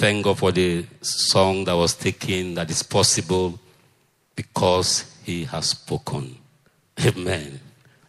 Thank 0.00 0.24
God 0.24 0.38
for 0.38 0.50
the 0.50 0.82
song 1.02 1.64
that 1.64 1.74
was 1.74 1.94
taken 1.94 2.54
that 2.54 2.70
is 2.70 2.82
possible 2.82 3.58
because 4.34 5.14
He 5.24 5.44
has 5.44 5.66
spoken. 5.66 6.34
Amen. 7.04 7.60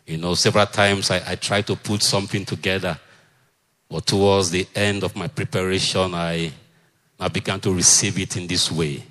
You 0.08 0.18
know, 0.18 0.34
several 0.36 0.68
times 0.68 1.12
I, 1.12 1.22
I 1.32 1.36
try 1.36 1.62
to 1.64 1.76
put 1.76 2.02
something 2.02 2.46
together, 2.46 2.98
but 3.90 4.06
towards 4.06 4.52
the 4.52 4.66
end 4.74 5.04
of 5.04 5.18
my 5.18 5.28
preparation, 5.28 6.14
I, 6.14 6.54
I 7.20 7.28
began 7.28 7.60
to 7.60 7.74
receive 7.74 8.18
it 8.20 8.38
in 8.38 8.48
this 8.48 8.72
way 8.72 9.04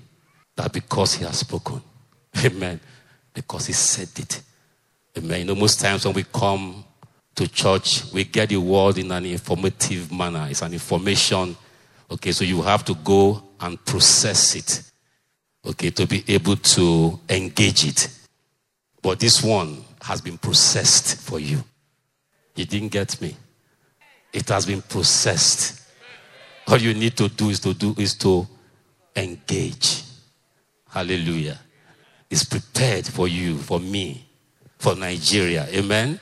that 0.57 0.73
because 0.73 1.17
He 1.17 1.25
has 1.25 1.41
spoken. 1.41 1.83
Amen. 2.43 2.81
Because 3.35 3.67
He 3.67 3.75
said 3.75 4.09
it. 4.19 4.41
Amen. 5.19 5.41
You 5.41 5.45
know, 5.49 5.55
most 5.55 5.81
times 5.81 6.07
when 6.07 6.15
we 6.15 6.25
come 6.25 6.83
to 7.35 7.47
church, 7.47 8.11
we 8.11 8.25
get 8.25 8.49
the 8.49 8.57
word 8.57 8.97
in 8.97 9.13
an 9.13 9.27
informative 9.27 10.11
manner. 10.11 10.47
It's 10.49 10.63
an 10.63 10.73
information. 10.73 11.55
Okay, 12.11 12.33
so 12.33 12.45
you 12.45 12.63
have 12.63 12.85
to 12.87 12.95
go 12.97 13.43
and 13.61 13.83
process 13.85 14.57
it. 14.57 14.83
Okay, 15.65 15.91
to 15.91 16.07
be 16.07 16.25
able 16.29 16.57
to 16.57 17.21
engage 17.29 17.85
it. 17.85 18.09
But 19.03 19.21
this 19.21 19.43
one 19.43 19.85
has 20.03 20.21
been 20.21 20.39
processed 20.39 21.21
for 21.21 21.39
you. 21.39 21.63
You 22.57 22.65
didn't 22.65 22.89
get 22.89 23.21
me. 23.21 23.37
It 24.33 24.49
has 24.49 24.67
been 24.67 24.83
processed. 24.83 25.83
All 26.67 26.79
you 26.79 26.95
need 26.95 27.17
to 27.17 27.29
do 27.29 27.51
is 27.51 27.61
to 27.61 27.75
do 27.75 27.95
is 27.99 28.15
to 28.19 28.47
engage. 29.17 30.03
Hallelujah. 30.89 31.59
It's 32.29 32.45
prepared 32.45 33.07
for 33.07 33.29
you, 33.29 33.59
for 33.59 33.81
me 33.81 34.27
for 34.81 34.97
Nigeria. 34.97 35.67
Amen? 35.73 36.19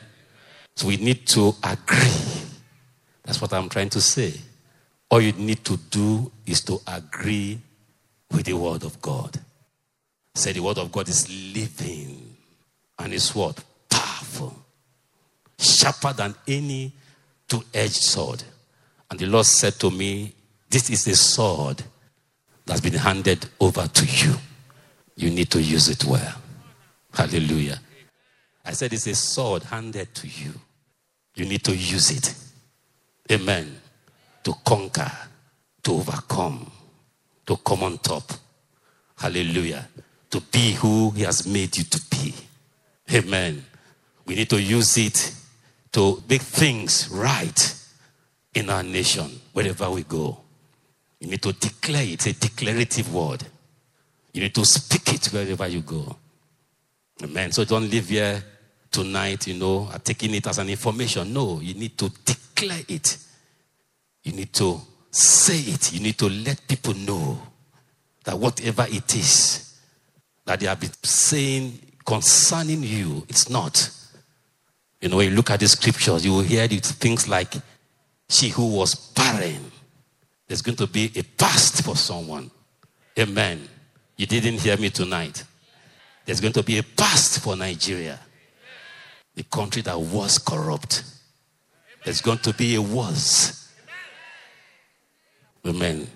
So 0.74 0.88
we 0.88 0.96
need 0.96 1.26
to 1.28 1.54
agree. 1.62 2.42
That's 3.24 3.40
what 3.40 3.52
I'm 3.52 3.68
trying 3.68 3.88
to 3.90 4.00
say. 4.00 4.34
All 5.10 5.20
you 5.20 5.32
need 5.32 5.64
to 5.64 5.76
do 5.76 6.30
is 6.46 6.60
to 6.62 6.80
agree 6.86 7.58
with 8.30 8.44
the 8.44 8.54
word 8.54 8.84
of 8.84 9.00
God. 9.00 9.38
Say 10.34 10.52
the 10.52 10.60
word 10.60 10.78
of 10.78 10.92
God 10.92 11.08
is 11.08 11.28
living 11.54 12.36
and 12.98 13.12
is 13.12 13.34
what? 13.34 13.62
Powerful. 13.88 14.54
Sharper 15.58 16.12
than 16.12 16.34
any 16.46 16.92
two-edged 17.48 17.92
sword. 17.94 18.42
And 19.10 19.18
the 19.18 19.26
Lord 19.26 19.46
said 19.46 19.74
to 19.80 19.90
me, 19.90 20.32
this 20.68 20.90
is 20.90 21.04
the 21.04 21.16
sword 21.16 21.82
that's 22.66 22.82
been 22.82 22.92
handed 22.92 23.46
over 23.58 23.86
to 23.86 24.04
you. 24.04 24.34
You 25.16 25.30
need 25.30 25.50
to 25.50 25.62
use 25.62 25.88
it 25.88 26.04
well. 26.04 26.34
Hallelujah. 27.14 27.80
I 28.64 28.72
said 28.72 28.92
it's 28.92 29.06
a 29.06 29.14
sword 29.14 29.62
handed 29.62 30.14
to 30.14 30.28
you. 30.28 30.52
You 31.34 31.46
need 31.46 31.64
to 31.64 31.74
use 31.74 32.10
it. 32.10 32.34
Amen. 33.32 33.80
To 34.48 34.54
conquer, 34.64 35.12
to 35.82 35.92
overcome, 35.92 36.70
to 37.44 37.56
come 37.58 37.82
on 37.82 37.98
top. 37.98 38.32
Hallelujah. 39.18 39.86
To 40.30 40.40
be 40.40 40.72
who 40.72 41.10
He 41.10 41.24
has 41.24 41.46
made 41.46 41.76
you 41.76 41.84
to 41.84 42.00
be. 42.08 42.34
Amen. 43.12 43.62
We 44.24 44.36
need 44.36 44.48
to 44.48 44.58
use 44.58 44.96
it 44.96 45.34
to 45.92 46.22
make 46.30 46.40
things 46.40 47.10
right 47.10 47.74
in 48.54 48.70
our 48.70 48.82
nation, 48.82 49.38
wherever 49.52 49.90
we 49.90 50.04
go. 50.04 50.38
You 51.20 51.28
need 51.28 51.42
to 51.42 51.52
declare 51.52 52.04
it, 52.04 52.26
a 52.26 52.32
declarative 52.32 53.12
word. 53.12 53.44
You 54.32 54.40
need 54.40 54.54
to 54.54 54.64
speak 54.64 55.12
it 55.12 55.26
wherever 55.26 55.68
you 55.68 55.82
go. 55.82 56.16
Amen. 57.22 57.52
So 57.52 57.66
don't 57.66 57.90
live 57.90 58.08
here 58.08 58.42
tonight, 58.90 59.46
you 59.46 59.58
know, 59.58 59.90
taking 60.02 60.34
it 60.34 60.46
as 60.46 60.56
an 60.56 60.70
information. 60.70 61.34
No, 61.34 61.60
you 61.60 61.74
need 61.74 61.98
to 61.98 62.10
declare 62.24 62.80
it. 62.88 63.18
You 64.22 64.32
need 64.32 64.52
to 64.54 64.80
say 65.10 65.58
it. 65.58 65.92
You 65.92 66.00
need 66.00 66.18
to 66.18 66.28
let 66.28 66.66
people 66.66 66.94
know 66.94 67.40
that 68.24 68.38
whatever 68.38 68.86
it 68.88 69.14
is 69.14 69.78
that 70.44 70.60
they 70.60 70.66
have 70.66 70.80
been 70.80 70.92
saying 71.02 71.78
concerning 72.04 72.82
you, 72.82 73.24
it's 73.28 73.48
not. 73.50 73.90
You 75.00 75.08
know, 75.08 75.16
when 75.18 75.30
you 75.30 75.36
look 75.36 75.50
at 75.50 75.60
the 75.60 75.68
scriptures, 75.68 76.24
you 76.24 76.32
will 76.32 76.42
hear 76.42 76.66
things 76.68 77.28
like, 77.28 77.54
she 78.28 78.48
who 78.48 78.74
was 78.74 78.94
barren. 79.12 79.70
There's 80.46 80.62
going 80.62 80.76
to 80.76 80.86
be 80.86 81.10
a 81.16 81.22
past 81.22 81.84
for 81.84 81.96
someone. 81.96 82.50
Amen. 83.18 83.68
You 84.16 84.26
didn't 84.26 84.60
hear 84.60 84.76
me 84.76 84.90
tonight. 84.90 85.44
There's 86.24 86.40
going 86.40 86.52
to 86.54 86.62
be 86.62 86.78
a 86.78 86.82
past 86.82 87.42
for 87.42 87.56
Nigeria 87.56 88.18
the 89.38 89.44
country 89.44 89.82
that 89.82 89.98
was 89.98 90.36
corrupt. 90.36 91.04
There's 92.04 92.20
going 92.20 92.38
to 92.38 92.52
be 92.52 92.74
a 92.74 92.82
was. 92.82 93.67
Amen. 95.66 96.06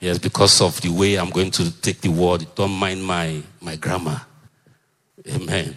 Yes, 0.00 0.18
because 0.18 0.60
of 0.60 0.80
the 0.80 0.88
way 0.88 1.16
I'm 1.16 1.30
going 1.30 1.50
to 1.52 1.80
take 1.80 2.00
the 2.00 2.08
word, 2.08 2.46
don't 2.54 2.72
mind 2.72 3.04
my, 3.04 3.40
my 3.60 3.76
grammar. 3.76 4.20
Amen. 5.28 5.76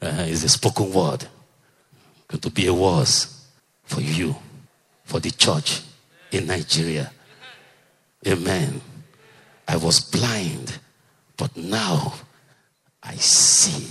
Uh, 0.00 0.24
it's 0.26 0.42
a 0.42 0.48
spoken 0.48 0.92
word. 0.92 1.26
Going 2.26 2.40
to 2.40 2.50
be 2.50 2.66
a 2.66 2.74
was 2.74 3.46
for 3.84 4.00
you, 4.00 4.34
for 5.04 5.20
the 5.20 5.30
church 5.30 5.82
in 6.32 6.46
Nigeria. 6.46 7.12
Amen. 8.26 8.80
I 9.68 9.76
was 9.76 10.00
blind, 10.00 10.78
but 11.36 11.56
now 11.56 12.14
I 13.02 13.14
see 13.14 13.86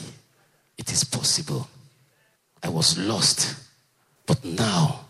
it 0.77 0.91
is 0.91 1.03
possible. 1.03 1.69
I 2.63 2.69
was 2.69 2.97
lost, 2.97 3.55
but 4.25 4.43
now 4.43 5.05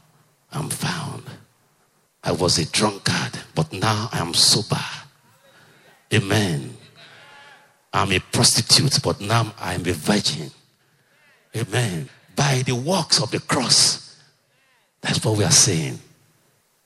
I'm 0.51 0.69
found. 0.69 1.23
I 2.23 2.31
was 2.31 2.59
a 2.59 2.65
drunkard, 2.71 3.39
but 3.55 3.73
now 3.73 4.09
I 4.11 4.19
am 4.19 4.33
sober. 4.33 4.77
Amen. 6.13 6.77
I'm 7.93 8.11
a 8.11 8.19
prostitute, 8.19 9.01
but 9.03 9.19
now 9.19 9.53
I 9.59 9.73
am 9.73 9.81
a 9.81 9.93
virgin. 9.93 10.51
Amen. 11.55 12.09
By 12.35 12.63
the 12.65 12.75
works 12.75 13.21
of 13.21 13.31
the 13.31 13.39
cross. 13.39 14.17
That's 15.01 15.23
what 15.25 15.37
we 15.37 15.43
are 15.43 15.51
saying. 15.51 15.99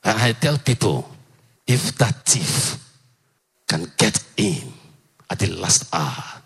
And 0.03 0.17
I 0.17 0.31
tell 0.31 0.57
people 0.57 1.09
if 1.67 1.97
that 1.97 2.25
thief 2.25 2.77
can 3.67 3.91
get 3.97 4.23
in 4.37 4.71
at 5.29 5.39
the 5.39 5.47
last 5.47 5.93
hour, 5.93 6.41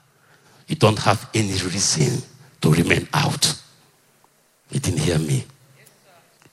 you 0.67 0.75
don't 0.75 0.99
have 0.99 1.29
any 1.33 1.51
reason 1.51 2.23
to 2.61 2.71
remain 2.71 3.07
out. 3.13 3.61
You 4.71 4.79
didn't 4.79 4.99
hear 4.99 5.19
me. 5.19 5.43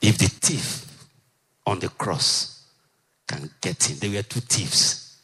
If 0.01 0.19
the 0.19 0.27
thief 0.27 0.86
on 1.67 1.81
the 1.81 1.89
cross 1.89 2.65
can 3.27 3.51
get 3.61 3.91
in, 3.91 3.99
there 3.99 4.11
were 4.11 4.23
two 4.23 4.41
thieves, 4.41 5.19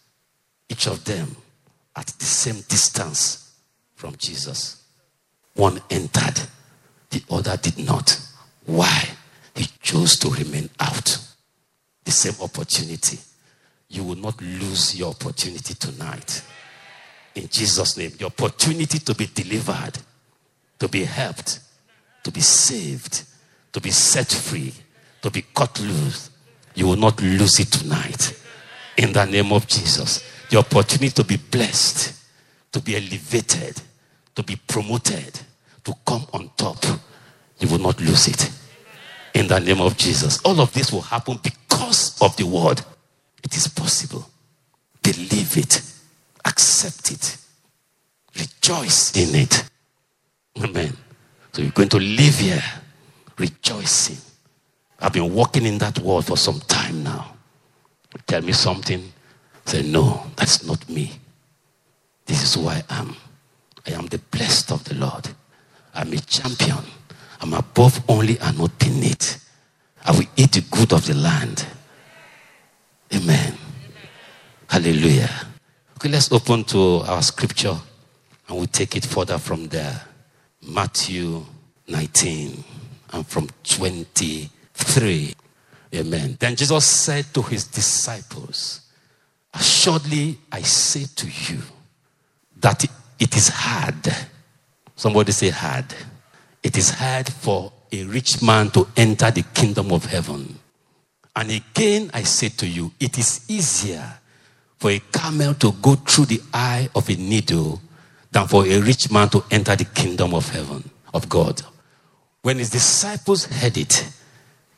each 0.68 0.86
of 0.86 1.04
them 1.04 1.36
at 1.94 2.06
the 2.06 2.24
same 2.24 2.60
distance 2.68 3.54
from 3.94 4.16
Jesus. 4.16 4.82
One 5.54 5.80
entered, 5.90 6.40
the 7.10 7.22
other 7.30 7.56
did 7.56 7.78
not. 7.86 8.18
Why? 8.66 9.08
He 9.54 9.66
chose 9.80 10.18
to 10.20 10.30
remain 10.30 10.68
out. 10.80 11.18
The 12.04 12.10
same 12.10 12.34
opportunity. 12.42 13.18
You 13.88 14.04
will 14.04 14.16
not 14.16 14.40
lose 14.40 14.96
your 14.98 15.10
opportunity 15.10 15.74
tonight. 15.74 16.42
In 17.34 17.48
Jesus' 17.48 17.96
name, 17.96 18.12
the 18.18 18.26
opportunity 18.26 18.98
to 18.98 19.14
be 19.14 19.26
delivered, 19.26 19.98
to 20.78 20.88
be 20.88 21.04
helped, 21.04 21.60
to 22.24 22.30
be 22.30 22.40
saved, 22.40 23.22
to 23.72 23.80
be 23.80 23.90
set 23.90 24.30
free, 24.30 24.72
to 25.20 25.30
be 25.30 25.42
cut 25.54 25.78
loose. 25.80 26.30
You 26.74 26.86
will 26.86 26.96
not 26.96 27.20
lose 27.20 27.60
it 27.60 27.70
tonight. 27.70 28.38
In 28.96 29.12
the 29.12 29.24
name 29.24 29.52
of 29.52 29.66
Jesus. 29.66 30.24
The 30.50 30.58
opportunity 30.58 31.10
to 31.10 31.24
be 31.24 31.36
blessed, 31.36 32.14
to 32.72 32.80
be 32.80 32.96
elevated, 32.96 33.80
to 34.34 34.42
be 34.42 34.56
promoted, 34.56 35.40
to 35.84 35.94
come 36.06 36.26
on 36.32 36.50
top. 36.56 36.84
You 37.58 37.68
will 37.68 37.78
not 37.78 38.00
lose 38.00 38.28
it. 38.28 38.50
In 39.34 39.46
the 39.46 39.58
name 39.60 39.80
of 39.80 39.96
Jesus. 39.96 40.40
All 40.44 40.60
of 40.60 40.72
this 40.72 40.92
will 40.92 41.00
happen 41.02 41.38
because 41.42 42.20
of 42.20 42.36
the 42.36 42.44
word. 42.44 42.80
It 43.42 43.56
is 43.56 43.68
possible. 43.68 44.28
Believe 45.02 45.56
it. 45.56 45.82
Accept 46.44 47.12
it. 47.12 47.36
Rejoice 48.38 49.16
in 49.16 49.34
it. 49.40 49.64
Amen. 50.62 50.96
So 51.52 51.62
you're 51.62 51.70
going 51.70 51.88
to 51.90 51.98
live 51.98 52.38
here 52.38 52.62
rejoicing. 53.38 54.16
I've 55.02 55.12
been 55.12 55.34
walking 55.34 55.66
in 55.66 55.78
that 55.78 55.98
world 55.98 56.26
for 56.26 56.36
some 56.36 56.60
time 56.60 57.02
now. 57.02 57.34
tell 58.28 58.40
me 58.40 58.52
something. 58.52 59.12
Say, 59.64 59.82
no, 59.82 60.22
that's 60.36 60.64
not 60.64 60.88
me. 60.88 61.10
This 62.24 62.44
is 62.44 62.54
who 62.54 62.68
I 62.68 62.84
am. 62.88 63.16
I 63.84 63.92
am 63.92 64.06
the 64.06 64.18
blessed 64.18 64.70
of 64.70 64.84
the 64.84 64.94
Lord. 64.94 65.28
I'm 65.92 66.12
a 66.12 66.18
champion. 66.18 66.84
I'm 67.40 67.52
above 67.52 68.00
only 68.08 68.38
and 68.38 68.56
not 68.58 68.78
beneath. 68.78 69.44
I 70.04 70.12
will 70.12 70.26
eat 70.36 70.52
the 70.52 70.64
good 70.70 70.92
of 70.92 71.04
the 71.06 71.14
land. 71.14 71.66
Amen. 73.12 73.54
Hallelujah. 74.68 75.30
Okay, 75.96 76.10
let's 76.10 76.30
open 76.30 76.62
to 76.64 77.02
our 77.08 77.22
scripture 77.22 77.76
and 78.48 78.56
we'll 78.56 78.66
take 78.66 78.96
it 78.96 79.04
further 79.04 79.38
from 79.38 79.66
there. 79.68 80.00
Matthew 80.62 81.44
19 81.88 82.62
and 83.12 83.26
from 83.26 83.48
23. 84.82 85.34
Amen. 85.94 86.36
Then 86.40 86.56
Jesus 86.56 86.84
said 86.84 87.26
to 87.34 87.42
his 87.42 87.64
disciples, 87.64 88.80
Assuredly 89.54 90.38
I 90.50 90.62
say 90.62 91.04
to 91.16 91.26
you 91.26 91.60
that 92.60 92.84
it 93.18 93.36
is 93.36 93.48
hard. 93.48 94.08
Somebody 94.96 95.32
say 95.32 95.50
hard. 95.50 95.86
It 96.62 96.76
is 96.76 96.90
hard 96.90 97.28
for 97.28 97.72
a 97.90 98.04
rich 98.04 98.42
man 98.42 98.70
to 98.70 98.88
enter 98.96 99.30
the 99.30 99.42
kingdom 99.54 99.92
of 99.92 100.06
heaven. 100.06 100.58
And 101.36 101.50
again 101.50 102.10
I 102.14 102.22
say 102.22 102.48
to 102.48 102.66
you, 102.66 102.92
it 102.98 103.18
is 103.18 103.44
easier 103.48 104.18
for 104.78 104.90
a 104.90 105.00
camel 105.12 105.54
to 105.54 105.72
go 105.72 105.94
through 105.94 106.26
the 106.26 106.40
eye 106.52 106.88
of 106.94 107.08
a 107.08 107.14
needle 107.14 107.80
than 108.30 108.48
for 108.48 108.66
a 108.66 108.80
rich 108.80 109.10
man 109.10 109.28
to 109.28 109.44
enter 109.50 109.76
the 109.76 109.84
kingdom 109.84 110.34
of 110.34 110.48
heaven, 110.48 110.88
of 111.12 111.28
God. 111.28 111.62
When 112.40 112.58
his 112.58 112.70
disciples 112.70 113.44
heard 113.44 113.76
it, 113.76 114.10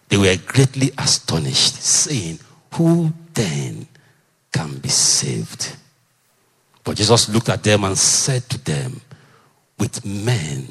they 0.09 0.17
were 0.17 0.37
greatly 0.47 0.91
astonished, 0.99 1.75
saying, 1.83 2.39
Who 2.75 3.13
then 3.33 3.87
can 4.53 4.79
be 4.79 4.89
saved? 4.89 5.77
But 6.83 6.97
Jesus 6.97 7.29
looked 7.29 7.49
at 7.49 7.63
them 7.63 7.85
and 7.85 7.97
said 7.97 8.49
to 8.51 8.59
them, 8.65 9.01
With 9.79 10.05
men, 10.05 10.67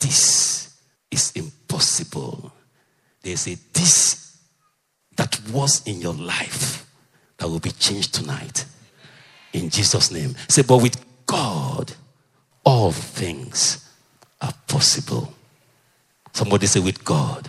this 0.00 0.74
is 1.10 1.32
impossible. 1.34 2.52
They 3.22 3.36
say, 3.36 3.58
This 3.72 4.38
that 5.16 5.40
was 5.50 5.86
in 5.86 6.00
your 6.00 6.14
life 6.14 6.86
that 7.38 7.48
will 7.48 7.60
be 7.60 7.70
changed 7.70 8.14
tonight. 8.14 8.64
In 9.52 9.70
Jesus' 9.70 10.10
name. 10.10 10.34
Say, 10.48 10.62
But 10.62 10.82
with 10.82 10.96
God, 11.26 11.92
all 12.64 12.92
things 12.92 13.88
are 14.40 14.52
possible. 14.66 15.32
Somebody 16.32 16.66
say, 16.66 16.80
with 16.80 17.02
God, 17.04 17.48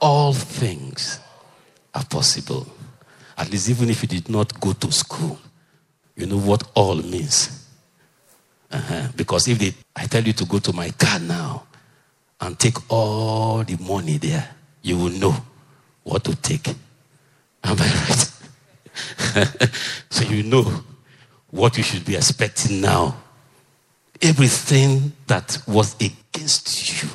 all 0.00 0.32
things 0.32 1.20
are 1.94 2.04
possible. 2.04 2.66
At 3.36 3.50
least, 3.50 3.70
even 3.70 3.90
if 3.90 4.02
you 4.02 4.08
did 4.08 4.28
not 4.28 4.58
go 4.60 4.72
to 4.72 4.92
school, 4.92 5.38
you 6.16 6.26
know 6.26 6.38
what 6.38 6.62
all 6.74 6.96
means. 6.96 7.66
Uh-huh. 8.70 9.08
Because 9.16 9.48
if 9.48 9.58
they, 9.58 9.74
I 9.96 10.06
tell 10.06 10.22
you 10.22 10.32
to 10.34 10.44
go 10.44 10.58
to 10.58 10.72
my 10.72 10.90
car 10.90 11.18
now 11.18 11.64
and 12.40 12.58
take 12.58 12.76
all 12.90 13.64
the 13.64 13.76
money 13.78 14.18
there, 14.18 14.48
you 14.82 14.96
will 14.96 15.10
know 15.10 15.34
what 16.02 16.24
to 16.24 16.36
take. 16.36 16.68
Am 16.68 17.76
I 17.78 18.06
right? 18.08 18.30
so 20.10 20.24
you 20.24 20.42
know 20.42 20.82
what 21.50 21.76
you 21.76 21.82
should 21.82 22.04
be 22.04 22.16
expecting 22.16 22.80
now. 22.80 23.16
Everything 24.22 25.12
that 25.26 25.58
was 25.66 25.96
against 25.96 27.02
you 27.02 27.08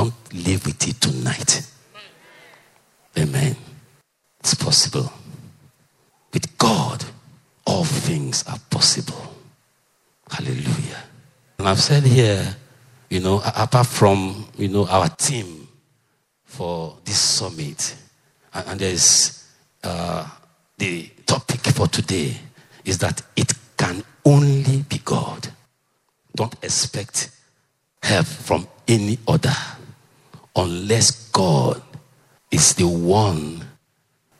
don't 0.00 0.46
live 0.46 0.64
with 0.64 0.88
it 0.88 0.98
tonight. 0.98 1.60
Amen. 3.18 3.54
It's 4.38 4.54
possible. 4.54 5.12
With 6.32 6.56
God, 6.56 7.04
all 7.66 7.84
things 7.84 8.42
are 8.48 8.58
possible. 8.70 9.36
Hallelujah. 10.30 11.02
And 11.58 11.68
I've 11.68 11.80
said 11.80 12.04
here, 12.04 12.56
you 13.10 13.20
know, 13.20 13.42
apart 13.44 13.88
from, 13.88 14.46
you 14.56 14.68
know, 14.68 14.86
our 14.86 15.10
team 15.10 15.68
for 16.44 16.96
this 17.04 17.18
summit, 17.18 17.94
and, 18.54 18.68
and 18.68 18.80
there's 18.80 19.46
uh, 19.84 20.26
the 20.78 21.10
topic 21.26 21.60
for 21.74 21.88
today 21.88 22.36
is 22.86 22.96
that 22.98 23.20
it 23.36 23.52
can 23.76 24.02
only 24.24 24.82
be 24.88 24.96
God. 25.04 25.48
Don't 26.34 26.54
expect 26.62 27.30
help 28.02 28.24
from 28.24 28.66
any 28.88 29.18
other 29.28 29.54
unless 30.60 31.30
God 31.30 31.82
is 32.50 32.74
the 32.74 32.86
one 32.86 33.64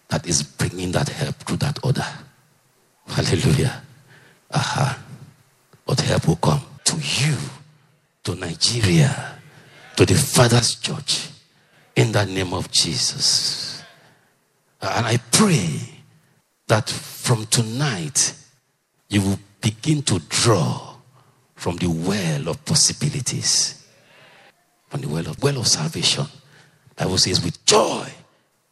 that 0.09 0.27
is 0.27 0.43
bringing 0.43 0.93
that 0.93 1.09
help 1.09 1.37
through 1.37 1.57
that 1.59 1.79
order. 1.83 2.07
Hallelujah. 3.07 3.83
Aha. 4.53 4.99
But 5.87 6.01
help 6.01 6.29
will 6.29 6.37
come 6.37 6.61
to 6.85 6.97
you, 6.97 7.37
to 8.25 8.35
Nigeria, 8.35 9.39
to 9.97 10.05
the 10.05 10.15
Father's 10.15 10.75
church, 10.77 11.29
in 11.97 12.13
the 12.13 12.25
name 12.27 12.53
of 12.53 12.71
Jesus. 12.71 13.83
And 14.83 15.07
I 15.07 15.17
pray 15.33 15.81
that 16.67 16.89
from 16.89 17.47
tonight, 17.47 18.35
you 19.09 19.23
will 19.23 19.39
begin 19.61 20.03
to 20.03 20.19
draw 20.29 20.95
from 21.55 21.77
the 21.77 21.89
well 21.89 22.49
of 22.49 22.65
possibilities 22.65 23.80
from 24.91 25.01
the 25.01 25.09
well 25.09 25.27
of, 25.29 25.43
well 25.43 25.57
of 25.59 25.67
salvation. 25.67 26.27
Bible 26.97 27.17
says, 27.17 27.43
with 27.43 27.65
joy 27.65 28.11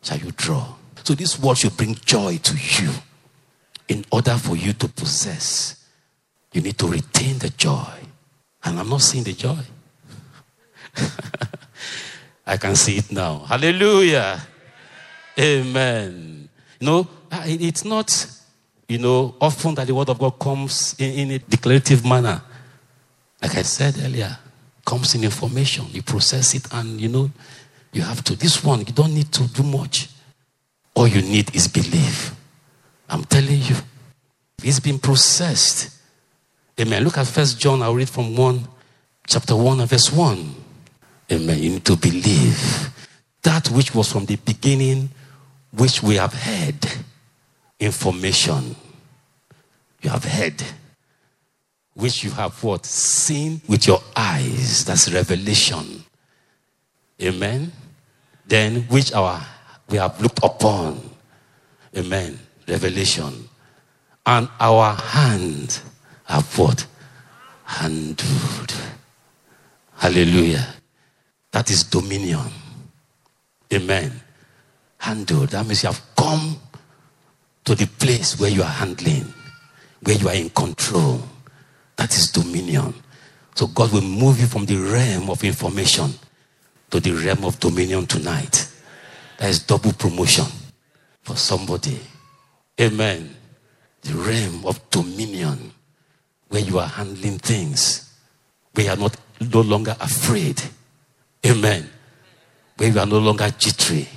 shall 0.03 0.19
you 0.19 0.33
draw. 0.33 0.75
So 1.05 1.15
this 1.15 1.39
word 1.39 1.57
should 1.57 1.77
bring 1.77 1.95
joy 1.95 2.37
to 2.37 2.57
you. 2.57 2.91
In 3.89 4.05
order 4.13 4.37
for 4.37 4.55
you 4.55 4.75
to 4.75 4.89
possess, 4.89 5.83
you 6.53 6.61
need 6.61 6.77
to 6.79 6.89
retain 6.89 7.39
the 7.39 7.49
joy. 7.49 7.95
And 8.65 8.79
I'm 8.79 8.91
not 8.91 9.01
seeing 9.01 9.25
the 9.25 9.33
joy. 9.33 9.57
I 12.47 12.59
can 12.59 12.77
see 12.77 12.99
it 12.99 13.11
now. 13.11 13.39
Hallelujah. 13.39 14.47
Amen. 15.39 16.49
You 16.81 16.87
know, 16.87 17.09
ah, 17.33 17.45
it's 17.47 17.85
not, 17.85 18.27
you 18.89 18.99
know, 18.99 19.35
often 19.41 19.75
that 19.77 19.87
the 19.87 19.95
word 19.95 20.11
of 20.11 20.19
God 20.19 20.39
comes 20.39 20.95
in, 20.99 21.13
in 21.15 21.31
a 21.31 21.39
declarative 21.39 22.05
manner. 22.05 22.43
Like 23.41 23.57
I 23.57 23.63
said 23.63 23.97
earlier, 24.03 24.37
comes 24.89 25.15
in 25.15 25.23
information. 25.23 25.85
You 25.93 26.03
process 26.03 26.55
it 26.55 26.67
and 26.73 26.99
you 26.99 27.09
know, 27.09 27.31
you 27.93 28.01
have 28.01 28.25
to. 28.25 28.35
This 28.35 28.65
one, 28.65 28.79
you 28.81 28.93
don't 28.93 29.15
need 29.15 29.31
to 29.33 29.47
do 29.49 29.63
much. 29.63 30.09
All 30.95 31.07
you 31.07 31.21
need 31.21 31.55
is 31.55 31.69
belief. 31.69 32.35
I'm 33.11 33.25
telling 33.25 33.61
you. 33.61 33.77
It's 34.65 34.81
been 34.81 34.99
processed. 34.99 35.95
Amen. 36.81 37.05
Look 37.05 37.19
at 37.19 37.27
First 37.27 37.61
John. 37.61 37.83
I'll 37.83 37.95
read 37.95 38.09
from 38.09 38.35
1, 38.35 38.67
chapter 39.27 39.55
1 39.55 39.81
and 39.81 39.89
verse 39.91 40.11
1. 40.11 40.55
Amen. 41.33 41.59
You 41.59 41.71
need 41.71 41.85
to 41.85 41.97
believe 41.97 42.91
that 43.43 43.69
which 43.69 43.95
was 43.95 44.11
from 44.11 44.25
the 44.25 44.37
beginning, 44.37 45.11
which 45.71 46.03
we 46.03 46.15
have 46.15 46.33
heard. 46.33 46.87
Information. 47.79 48.75
You 50.01 50.11
have 50.11 50.25
heard 50.25 50.63
which 51.99 52.23
you 52.23 52.31
have 52.31 52.63
what? 52.63 52.87
Seen 52.87 53.61
with 53.67 53.89
your 53.89 54.01
eyes. 54.15 54.85
That's 54.85 55.13
revelation. 55.13 56.05
Amen. 57.21 57.73
Then 58.47 58.83
which 58.83 59.13
our 59.13 59.45
we 59.91 59.99
have 59.99 60.21
looked 60.21 60.39
upon. 60.45 61.01
Amen. 61.97 62.39
Revelation. 62.69 63.49
And 64.25 64.49
our 64.61 64.95
hand 64.95 65.81
have 66.25 66.57
what? 66.57 66.87
Handled. 67.65 68.75
Hallelujah. 69.97 70.75
That 71.51 71.69
is 71.69 71.83
dominion. 71.83 72.47
Amen. 73.73 74.13
Handled. 74.99 75.49
That 75.49 75.67
means 75.67 75.83
you 75.83 75.89
have 75.89 76.03
come 76.17 76.61
to 77.65 77.75
the 77.75 77.87
place 77.87 78.39
where 78.39 78.51
you 78.51 78.63
are 78.63 78.71
handling, 78.71 79.33
where 80.05 80.15
you 80.15 80.29
are 80.29 80.35
in 80.35 80.51
control. 80.51 81.21
That 81.99 82.17
is 82.17 82.31
dominion. 82.31 82.95
So 83.55 83.67
God 83.67 83.93
will 83.93 84.03
move 84.03 84.41
you 84.41 84.47
from 84.47 84.65
the 84.67 84.77
realm 84.77 85.29
of 85.29 85.43
information 85.43 86.13
to 86.91 87.01
the 87.01 87.11
realm 87.11 87.45
of 87.45 87.59
dominion 87.59 88.07
tonight. 88.07 88.71
That 89.39 89.51
is 89.51 89.59
double 89.59 89.93
promotion 89.93 90.47
for 91.23 91.37
somebody. 91.37 91.99
Amen. 92.81 93.35
The 94.03 94.15
realm 94.15 94.65
of 94.65 94.81
dominion 94.91 95.73
where 96.49 96.63
you 96.63 96.79
are 96.79 96.87
handling 96.87 97.39
things, 97.39 98.15
where 98.75 98.87
you 98.87 98.93
are 98.93 98.97
not 98.97 99.17
no 99.53 99.61
longer 99.61 99.97
afraid. 100.01 100.63
Amen. 101.45 101.91
Where 102.77 102.91
you 102.91 102.99
are 103.01 103.07
no 103.07 103.19
longer 103.19 103.51
jittery, 103.59 104.09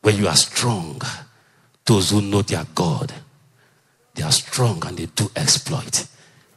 where 0.00 0.14
you 0.14 0.26
are 0.26 0.36
strong. 0.36 1.02
Those 1.84 2.10
who 2.10 2.22
know 2.22 2.40
their 2.40 2.64
God, 2.74 3.12
they 4.14 4.22
are 4.22 4.32
strong 4.32 4.82
and 4.86 4.96
they 4.96 5.04
do 5.04 5.30
exploit 5.36 6.06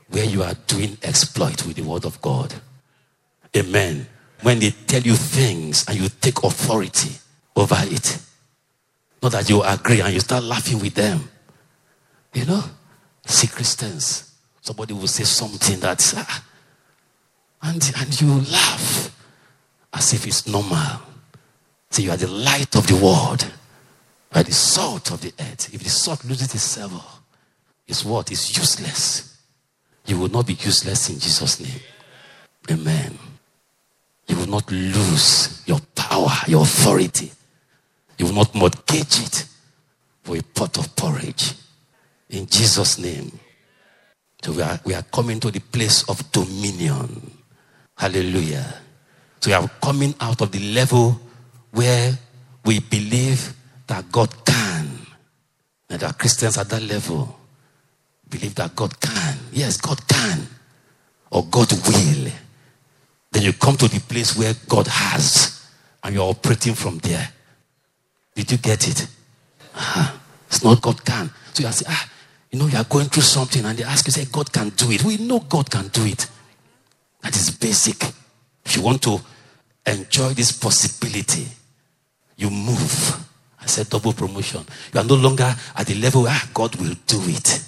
where 0.09 0.25
you 0.25 0.43
are 0.43 0.53
doing 0.67 0.97
exploit 1.03 1.65
with 1.65 1.75
the 1.75 1.83
word 1.83 2.05
of 2.05 2.21
God. 2.21 2.53
Amen. 3.55 4.07
When 4.41 4.59
they 4.59 4.71
tell 4.71 5.01
you 5.01 5.15
things 5.15 5.85
and 5.87 5.99
you 5.99 6.09
take 6.21 6.43
authority 6.43 7.15
over 7.55 7.77
it. 7.79 8.19
Not 9.21 9.31
that 9.31 9.49
you 9.49 9.63
agree 9.63 10.01
and 10.01 10.13
you 10.13 10.19
start 10.19 10.43
laughing 10.43 10.79
with 10.79 10.93
them. 10.93 11.29
You 12.33 12.45
know? 12.45 12.63
See 13.25 13.47
Christians. 13.47 14.35
Somebody 14.61 14.93
will 14.93 15.07
say 15.07 15.23
something 15.23 15.79
that, 15.79 16.13
ah, 16.17 16.43
and, 17.63 17.91
and 17.97 18.21
you 18.21 18.27
laugh 18.51 19.15
as 19.93 20.13
if 20.13 20.27
it's 20.27 20.47
normal. 20.47 21.01
See, 21.89 22.03
you 22.03 22.11
are 22.11 22.17
the 22.17 22.27
light 22.27 22.75
of 22.75 22.85
the 22.85 22.95
world. 22.95 23.43
You 24.33 24.41
are 24.41 24.43
the 24.43 24.51
salt 24.51 25.11
of 25.11 25.21
the 25.21 25.33
earth. 25.39 25.73
If 25.73 25.83
the 25.83 25.89
salt 25.89 26.23
loses 26.25 26.53
its 26.53 26.63
savor, 26.63 27.01
it's 27.87 28.03
what? 28.05 28.31
It's 28.31 28.55
useless. 28.55 29.36
You 30.07 30.17
will 30.17 30.29
not 30.29 30.47
be 30.47 30.53
useless 30.53 31.09
in 31.09 31.19
Jesus' 31.19 31.59
name. 31.59 31.81
Amen. 32.71 33.17
You 34.27 34.37
will 34.37 34.47
not 34.47 34.71
lose 34.71 35.61
your 35.65 35.79
power, 35.95 36.31
your 36.47 36.63
authority. 36.63 37.31
You 38.17 38.27
will 38.27 38.33
not 38.33 38.55
mortgage 38.55 39.19
it 39.19 39.45
for 40.23 40.37
a 40.37 40.41
pot 40.41 40.77
of 40.77 40.95
porridge. 40.95 41.53
In 42.29 42.45
Jesus' 42.47 42.97
name. 42.97 43.37
So 44.41 44.53
we 44.53 44.61
are, 44.61 44.79
we 44.85 44.93
are 44.93 45.03
coming 45.03 45.39
to 45.41 45.51
the 45.51 45.59
place 45.59 46.07
of 46.09 46.31
dominion. 46.31 47.31
Hallelujah. 47.97 48.75
So 49.41 49.49
we 49.49 49.53
are 49.53 49.67
coming 49.81 50.15
out 50.19 50.41
of 50.41 50.51
the 50.51 50.73
level 50.73 51.19
where 51.71 52.17
we 52.65 52.79
believe 52.79 53.53
that 53.87 54.11
God 54.11 54.33
can. 54.45 54.89
And 55.89 55.99
that 55.99 56.17
Christians 56.17 56.57
at 56.57 56.69
that 56.69 56.83
level 56.83 57.36
believe 58.29 58.55
that 58.55 58.75
God 58.75 58.99
can. 58.99 59.37
Yes, 59.51 59.77
God 59.77 60.05
can. 60.07 60.47
Or 61.31 61.45
God 61.45 61.71
will. 61.71 62.31
Then 63.31 63.43
you 63.43 63.53
come 63.53 63.77
to 63.77 63.87
the 63.87 63.99
place 63.99 64.37
where 64.37 64.53
God 64.67 64.87
has. 64.87 65.67
And 66.03 66.15
you're 66.15 66.29
operating 66.29 66.73
from 66.73 66.99
there. 66.99 67.29
Did 68.35 68.51
you 68.51 68.57
get 68.57 68.87
it? 68.87 69.07
Uh-huh. 69.75 70.17
It's 70.47 70.63
not 70.63 70.81
God 70.81 71.03
can. 71.03 71.29
So 71.53 71.63
you 71.63 71.71
say, 71.71 71.85
ah, 71.89 72.09
you 72.51 72.59
know, 72.59 72.67
you 72.67 72.77
are 72.77 72.83
going 72.85 73.07
through 73.07 73.23
something 73.23 73.65
and 73.65 73.77
they 73.77 73.83
ask 73.83 74.05
you, 74.07 74.11
say, 74.11 74.25
God 74.31 74.51
can 74.51 74.69
do 74.69 74.91
it. 74.91 75.03
We 75.03 75.17
know 75.17 75.39
God 75.39 75.69
can 75.69 75.87
do 75.89 76.05
it. 76.05 76.29
That 77.21 77.35
is 77.35 77.51
basic. 77.51 78.01
If 78.65 78.75
you 78.75 78.83
want 78.83 79.01
to 79.03 79.19
enjoy 79.85 80.29
this 80.29 80.51
possibility, 80.51 81.47
you 82.37 82.49
move. 82.49 83.25
I 83.59 83.65
said 83.65 83.89
double 83.89 84.13
promotion. 84.13 84.63
You 84.93 84.99
are 84.99 85.03
no 85.03 85.15
longer 85.15 85.53
at 85.75 85.87
the 85.87 85.95
level 85.95 86.23
where 86.23 86.31
ah, 86.33 86.49
God 86.53 86.75
will 86.75 86.95
do 87.05 87.19
it. 87.23 87.63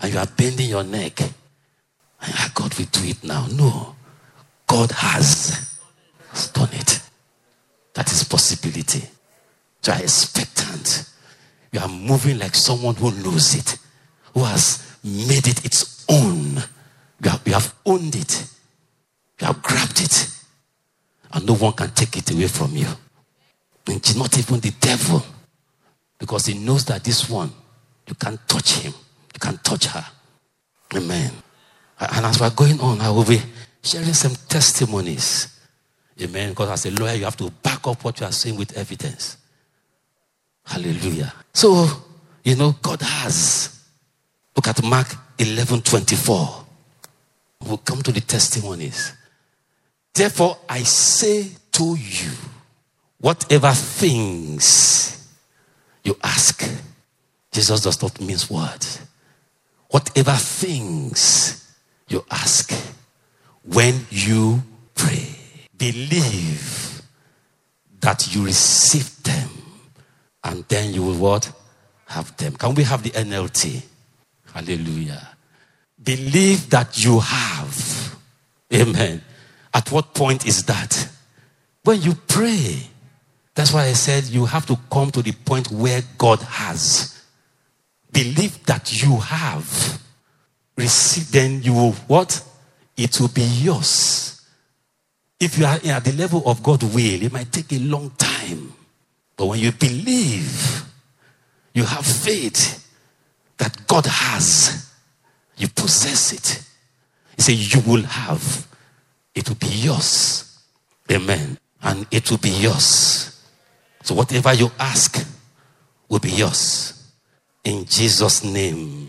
And 0.00 0.12
you 0.12 0.18
are 0.18 0.26
bending 0.26 0.68
your 0.68 0.84
neck. 0.84 1.20
And 1.20 1.32
ah, 2.22 2.50
God 2.54 2.74
will 2.78 2.86
do 2.86 3.04
it 3.04 3.22
now. 3.24 3.46
No. 3.52 3.96
God 4.66 4.90
has 4.92 5.78
done 6.52 6.68
it. 6.72 7.00
That 7.94 8.10
is 8.12 8.24
possibility. 8.24 9.02
So 9.82 9.92
I 9.92 9.98
expectant. 9.98 11.10
You 11.72 11.80
are 11.80 11.88
moving 11.88 12.38
like 12.38 12.54
someone 12.54 12.94
who 12.94 13.10
knows 13.22 13.54
it, 13.54 13.78
who 14.34 14.44
has 14.44 14.96
made 15.02 15.46
it 15.46 15.64
its 15.64 16.04
own. 16.08 16.56
You 17.22 17.30
have, 17.30 17.42
you 17.44 17.52
have 17.52 17.74
owned 17.86 18.14
it. 18.14 18.46
You 19.40 19.46
have 19.46 19.62
grabbed 19.62 20.00
it. 20.00 20.30
And 21.32 21.46
no 21.46 21.54
one 21.54 21.72
can 21.72 21.90
take 21.90 22.16
it 22.16 22.30
away 22.30 22.48
from 22.48 22.76
you. 22.76 22.88
And 23.86 24.18
not 24.18 24.38
even 24.38 24.60
the 24.60 24.72
devil. 24.80 25.22
Because 26.18 26.46
he 26.46 26.54
knows 26.54 26.84
that 26.86 27.02
this 27.02 27.28
one, 27.30 27.50
you 28.06 28.14
can't 28.14 28.40
touch 28.48 28.78
him. 28.78 28.92
Can't 29.40 29.62
touch 29.64 29.86
her. 29.86 30.04
Amen. 30.94 31.32
And 31.98 32.26
as 32.26 32.40
we're 32.40 32.50
going 32.50 32.80
on, 32.80 33.00
I 33.00 33.10
will 33.10 33.24
be 33.24 33.40
sharing 33.82 34.12
some 34.12 34.34
testimonies. 34.48 35.58
Amen. 36.20 36.50
Because 36.50 36.70
as 36.70 36.86
a 36.86 36.90
lawyer, 37.00 37.14
you 37.14 37.24
have 37.24 37.36
to 37.38 37.50
back 37.50 37.86
up 37.86 38.04
what 38.04 38.20
you 38.20 38.26
are 38.26 38.32
saying 38.32 38.56
with 38.56 38.76
evidence. 38.76 39.36
Hallelujah. 40.64 41.32
So, 41.52 41.86
you 42.44 42.56
know, 42.56 42.74
God 42.82 43.00
has. 43.02 43.82
Look 44.54 44.68
at 44.68 44.82
Mark 44.82 45.14
11 45.38 45.82
24. 45.82 46.66
We'll 47.66 47.78
come 47.78 48.02
to 48.02 48.12
the 48.12 48.20
testimonies. 48.20 49.14
Therefore, 50.14 50.58
I 50.68 50.82
say 50.82 51.48
to 51.72 51.96
you, 51.96 52.30
whatever 53.20 53.72
things 53.72 55.28
you 56.02 56.16
ask, 56.22 56.68
Jesus 57.52 57.80
does 57.80 58.00
not 58.02 58.20
mince 58.20 58.50
words. 58.50 59.00
Whatever 59.90 60.32
things 60.32 61.74
you 62.08 62.24
ask, 62.30 62.72
when 63.64 64.06
you 64.10 64.62
pray, 64.94 65.28
believe 65.76 67.02
that 68.00 68.34
you 68.34 68.44
receive 68.44 69.22
them 69.22 69.48
and 70.44 70.64
then 70.68 70.94
you 70.94 71.02
will 71.02 71.16
what? 71.16 71.52
Have 72.06 72.36
them. 72.36 72.54
Can 72.54 72.74
we 72.74 72.82
have 72.84 73.02
the 73.02 73.10
NLT? 73.10 73.82
Hallelujah. 74.52 75.28
Believe 76.02 76.70
that 76.70 77.04
you 77.04 77.20
have. 77.20 78.16
Amen. 78.72 79.22
At 79.72 79.90
what 79.92 80.14
point 80.14 80.46
is 80.46 80.64
that? 80.64 81.08
When 81.84 82.00
you 82.02 82.14
pray. 82.26 82.86
That's 83.54 83.72
why 83.72 83.84
I 83.84 83.92
said 83.92 84.24
you 84.24 84.46
have 84.46 84.66
to 84.66 84.78
come 84.90 85.10
to 85.10 85.22
the 85.22 85.32
point 85.32 85.70
where 85.70 86.02
God 86.16 86.40
has. 86.42 87.19
Believe 88.12 88.64
that 88.66 89.02
you 89.02 89.16
have. 89.18 90.00
received, 90.80 91.32
then 91.32 91.62
you 91.62 91.74
will 91.74 91.92
what? 92.08 92.42
It 92.96 93.20
will 93.20 93.28
be 93.28 93.42
yours. 93.42 94.40
If 95.38 95.58
you 95.58 95.64
are 95.64 95.78
at 95.84 96.04
the 96.04 96.12
level 96.12 96.42
of 96.46 96.62
God 96.62 96.82
will, 96.82 97.22
it 97.22 97.32
might 97.32 97.52
take 97.52 97.72
a 97.72 97.78
long 97.78 98.10
time. 98.18 98.72
But 99.36 99.46
when 99.46 99.58
you 99.60 99.72
believe, 99.72 100.84
you 101.74 101.84
have 101.84 102.04
faith 102.04 102.86
that 103.56 103.86
God 103.86 104.06
has, 104.06 104.92
you 105.56 105.68
possess 105.68 106.32
it. 106.32 106.64
He 107.36 107.42
said, 107.42 107.54
You 107.54 107.80
will 107.90 108.02
have. 108.02 108.66
It 109.34 109.48
will 109.48 109.56
be 109.56 109.68
yours. 109.68 110.58
Amen. 111.10 111.58
And 111.82 112.06
it 112.10 112.30
will 112.30 112.38
be 112.38 112.50
yours. 112.50 113.42
So 114.02 114.14
whatever 114.14 114.52
you 114.52 114.70
ask 114.78 115.26
will 116.08 116.18
be 116.18 116.30
yours. 116.30 116.99
In 117.64 117.84
Jesus' 117.84 118.44
name. 118.44 119.08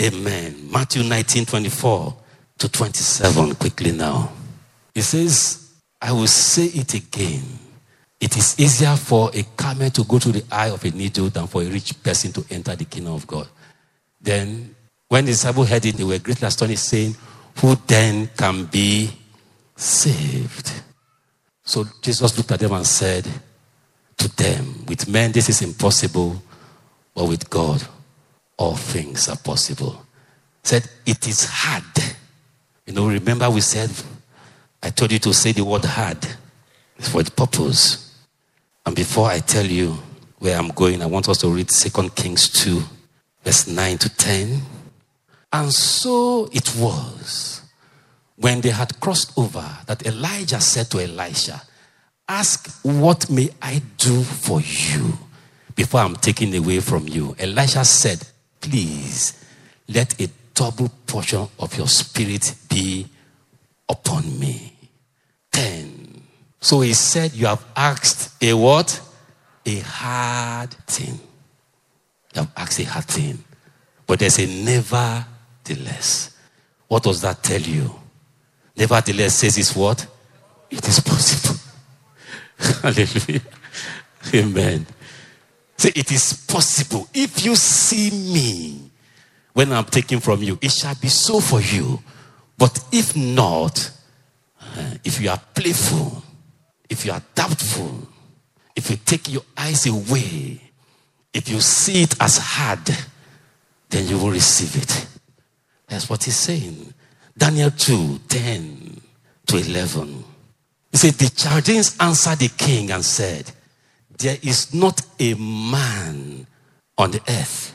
Amen. 0.00 0.68
Matthew 0.70 1.02
19 1.02 1.46
24 1.46 2.16
to 2.58 2.68
27, 2.68 3.54
quickly 3.54 3.92
now. 3.92 4.32
He 4.94 5.00
says, 5.02 5.72
I 6.00 6.12
will 6.12 6.26
say 6.26 6.66
it 6.66 6.94
again 6.94 7.42
it 8.24 8.38
is 8.38 8.58
easier 8.58 8.96
for 8.96 9.30
a 9.34 9.42
camel 9.54 9.90
to 9.90 10.02
go 10.04 10.18
through 10.18 10.32
the 10.32 10.44
eye 10.50 10.70
of 10.70 10.82
a 10.82 10.90
needle 10.90 11.28
than 11.28 11.46
for 11.46 11.62
a 11.62 11.66
rich 11.66 12.02
person 12.02 12.32
to 12.32 12.44
enter 12.50 12.74
the 12.74 12.86
kingdom 12.86 13.12
of 13.12 13.26
God. 13.26 13.46
Then, 14.18 14.74
when 15.08 15.26
the 15.26 15.32
disciples 15.32 15.68
heard 15.68 15.84
it, 15.84 15.96
they 15.96 16.04
were 16.04 16.18
greatly 16.18 16.48
astonished, 16.48 16.84
saying, 16.84 17.14
Who 17.60 17.76
then 17.86 18.30
can 18.34 18.64
be 18.64 19.10
saved? 19.76 20.72
So 21.64 21.84
Jesus 22.00 22.36
looked 22.38 22.52
at 22.52 22.60
them 22.60 22.72
and 22.72 22.86
said 22.86 23.28
to 24.16 24.36
them, 24.36 24.86
With 24.86 25.06
men 25.06 25.32
this 25.32 25.50
is 25.50 25.60
impossible, 25.60 26.42
but 27.14 27.28
with 27.28 27.48
God 27.48 27.86
all 28.56 28.76
things 28.76 29.28
are 29.28 29.36
possible. 29.36 30.04
Said, 30.62 30.88
It 31.06 31.26
is 31.26 31.44
hard. 31.44 31.84
You 32.86 32.92
know, 32.92 33.08
remember 33.08 33.48
we 33.50 33.60
said, 33.60 33.90
I 34.82 34.90
told 34.90 35.12
you 35.12 35.18
to 35.20 35.32
say 35.34 35.52
the 35.52 35.64
word 35.64 35.84
hard. 35.84 36.18
It's 36.96 37.08
for 37.08 37.22
the 37.22 37.30
purpose. 37.30 38.24
And 38.86 38.94
before 38.94 39.28
I 39.28 39.40
tell 39.40 39.64
you 39.64 39.98
where 40.38 40.58
I'm 40.58 40.68
going, 40.68 41.02
I 41.02 41.06
want 41.06 41.28
us 41.28 41.38
to 41.38 41.48
read 41.48 41.68
2 41.68 42.10
Kings 42.10 42.48
2, 42.50 42.82
verse 43.42 43.66
9 43.66 43.98
to 43.98 44.16
10. 44.16 44.60
And 45.52 45.72
so 45.72 46.48
it 46.52 46.74
was 46.76 47.62
when 48.36 48.60
they 48.60 48.70
had 48.70 49.00
crossed 49.00 49.36
over 49.38 49.64
that 49.86 50.06
Elijah 50.06 50.60
said 50.60 50.90
to 50.90 51.00
Elisha, 51.00 51.62
Ask, 52.28 52.70
what 52.82 53.30
may 53.30 53.50
I 53.60 53.82
do 53.98 54.22
for 54.22 54.60
you 54.60 55.18
before 55.74 56.00
I'm 56.00 56.16
taken 56.16 56.54
away 56.54 56.80
from 56.80 57.08
you? 57.08 57.34
Elisha 57.38 57.84
said, 57.84 58.26
Please 58.60 59.44
let 59.88 60.20
a 60.20 60.28
double 60.54 60.90
portion 61.06 61.46
of 61.58 61.76
your 61.76 61.88
spirit 61.88 62.54
be 62.68 63.06
upon 63.88 64.38
me. 64.38 64.72
10. 65.52 66.22
So 66.60 66.80
he 66.80 66.94
said, 66.94 67.32
You 67.34 67.46
have 67.46 67.64
asked 67.76 68.42
a 68.42 68.54
what? 68.54 69.00
A 69.66 69.78
hard 69.80 70.70
thing. 70.86 71.18
You 72.34 72.42
have 72.42 72.52
asked 72.56 72.80
a 72.80 72.84
hard 72.84 73.04
thing. 73.04 73.42
But 74.06 74.18
there's 74.18 74.38
a 74.38 74.46
nevertheless. 74.46 76.36
What 76.88 77.02
does 77.02 77.20
that 77.22 77.42
tell 77.42 77.60
you? 77.60 77.94
Nevertheless 78.76 79.36
says 79.36 79.56
it's 79.56 79.74
what? 79.74 80.06
It 80.70 80.86
is 80.86 81.00
possible. 81.00 81.60
Hallelujah. 82.82 83.40
Amen. 84.34 84.86
Say, 85.76 85.90
it 85.94 86.10
is 86.12 86.44
possible. 86.46 87.08
If 87.12 87.44
you 87.44 87.56
see 87.56 88.10
me 88.10 88.90
when 89.52 89.72
I'm 89.72 89.84
taken 89.84 90.20
from 90.20 90.42
you, 90.42 90.58
it 90.60 90.70
shall 90.70 90.94
be 90.94 91.08
so 91.08 91.40
for 91.40 91.60
you. 91.60 92.00
But 92.56 92.78
if 92.92 93.16
not, 93.16 93.90
eh, 94.76 94.98
if 95.04 95.20
you 95.20 95.30
are 95.30 95.40
playful, 95.54 96.22
if 96.88 97.04
you 97.04 97.12
are 97.12 97.22
doubtful, 97.34 98.08
if 98.76 98.90
you 98.90 98.96
take 98.96 99.32
your 99.32 99.42
eyes 99.56 99.86
away, 99.86 100.60
if 101.32 101.48
you 101.48 101.60
see 101.60 102.02
it 102.02 102.14
as 102.20 102.38
hard, 102.38 102.88
then 103.90 104.06
you 104.06 104.18
will 104.18 104.30
receive 104.30 104.80
it. 104.80 105.06
That's 105.88 106.08
what 106.08 106.24
he's 106.24 106.36
saying. 106.36 106.94
Daniel 107.36 107.70
2 107.70 108.20
10 108.28 109.00
to 109.46 109.56
11. 109.56 110.24
He 110.90 110.96
said, 110.96 111.14
The 111.14 111.30
Chaldeans 111.30 111.96
answered 111.98 112.38
the 112.38 112.48
king 112.48 112.90
and 112.92 113.04
said, 113.04 113.50
There 114.18 114.36
is 114.42 114.72
not 114.74 115.00
a 115.18 115.34
man 115.34 116.46
on 116.96 117.10
the 117.10 117.20
earth 117.28 117.74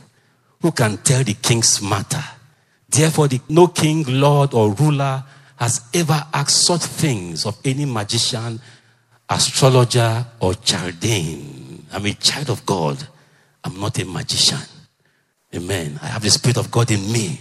who 0.62 0.72
can 0.72 0.98
tell 0.98 1.24
the 1.24 1.34
king's 1.34 1.82
matter. 1.82 2.24
Therefore, 2.88 3.28
the, 3.28 3.40
no 3.50 3.68
king, 3.68 4.04
lord, 4.08 4.54
or 4.54 4.74
ruler 4.74 5.24
has 5.58 5.82
ever 5.94 6.26
asked 6.34 6.66
such 6.66 6.82
things 6.82 7.46
of 7.46 7.58
any 7.66 7.86
magician, 7.86 8.60
astrologer, 9.30 10.26
or 10.40 10.54
Chaldean. 10.56 11.86
I'm 11.92 12.06
a 12.06 12.14
child 12.14 12.50
of 12.50 12.66
God. 12.66 13.08
I'm 13.64 13.80
not 13.80 14.00
a 14.00 14.06
magician. 14.06 14.60
Amen. 15.54 16.00
I 16.02 16.08
have 16.08 16.22
the 16.22 16.30
Spirit 16.30 16.58
of 16.58 16.72
God 16.72 16.92
in 16.92 17.12
me. 17.12 17.40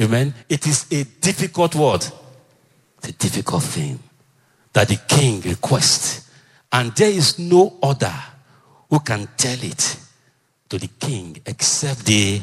Amen. 0.00 0.34
It 0.48 0.66
is 0.66 0.86
a 0.90 1.04
difficult 1.04 1.74
word. 1.74 2.04
It's 2.98 3.08
a 3.08 3.12
difficult 3.12 3.62
thing 3.62 3.98
that 4.72 4.88
the 4.88 4.96
king 5.08 5.40
requests. 5.42 6.28
And 6.72 6.92
there 6.92 7.10
is 7.10 7.38
no 7.38 7.76
other 7.82 8.14
who 8.88 9.00
can 9.00 9.28
tell 9.36 9.62
it 9.62 9.98
to 10.68 10.78
the 10.78 10.88
king 10.98 11.40
except 11.44 12.06
the 12.06 12.40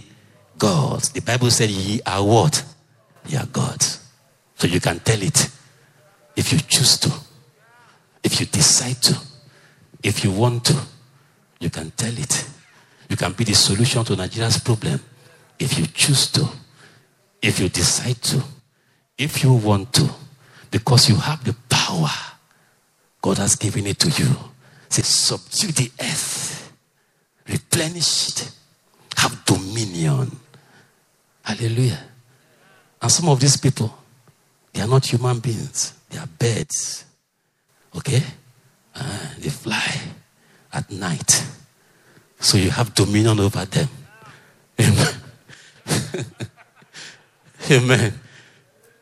gods. 0.58 1.10
The 1.10 1.22
Bible 1.22 1.50
said, 1.50 1.70
Ye 1.70 2.02
are 2.06 2.24
what? 2.24 2.64
Ye 3.28 3.38
are 3.38 3.46
gods. 3.48 4.06
So 4.56 4.68
you 4.68 4.80
can 4.80 5.00
tell 5.00 5.22
it 5.22 5.50
if 6.36 6.54
you 6.54 6.60
choose 6.60 6.98
to, 7.00 7.12
if 8.24 8.40
you 8.40 8.46
decide 8.46 9.02
to, 9.04 9.18
if 10.04 10.24
you 10.24 10.32
want 10.32 10.66
to, 10.66 10.78
you 11.60 11.70
can 11.70 11.92
tell 11.92 12.18
it. 12.18 12.48
You 13.10 13.18
can 13.18 13.34
be 13.34 13.44
the 13.44 13.56
solution 13.56 14.04
to 14.06 14.16
Nigeria's 14.16 14.60
problem 14.60 15.00
if 15.58 15.78
you 15.78 15.86
choose 15.88 16.32
to, 16.32 16.48
if 17.42 17.60
you 17.60 17.70
decide 17.70 18.22
to, 18.24 18.44
if 19.18 19.44
you 19.44 19.54
want 19.54 19.92
to, 19.94 20.10
because 20.72 21.10
you 21.10 21.16
have 21.16 21.44
the 21.44 21.56
power. 21.68 22.10
God 23.22 23.38
has 23.38 23.56
given 23.56 23.88
it 23.88 24.00
to 24.00 24.10
you. 24.10 24.30
Say, 24.90 25.04
subdue 25.04 25.72
the 25.72 25.92
earth, 26.02 26.72
replenish 27.48 28.30
it, 28.30 28.52
have 29.18 29.46
dominion. 29.46 30.32
Hallelujah. 31.44 32.00
And 33.02 33.12
some 33.12 33.30
of 33.30 33.40
these 33.40 33.58
people, 33.58 33.96
they 34.74 34.82
are 34.82 34.88
not 34.88 35.06
human 35.06 35.40
beings, 35.40 35.94
they 36.10 36.18
are 36.18 36.28
birds. 36.28 37.06
Okay? 37.96 38.22
Uh, 38.96 39.20
they 39.38 39.50
fly 39.50 40.02
at 40.74 40.90
night. 40.92 41.46
So 42.40 42.58
you 42.58 42.72
have 42.72 42.94
dominion 42.94 43.40
over 43.40 43.66
them. 43.66 43.90
Amen. 44.80 45.14
Amen. 47.72 48.20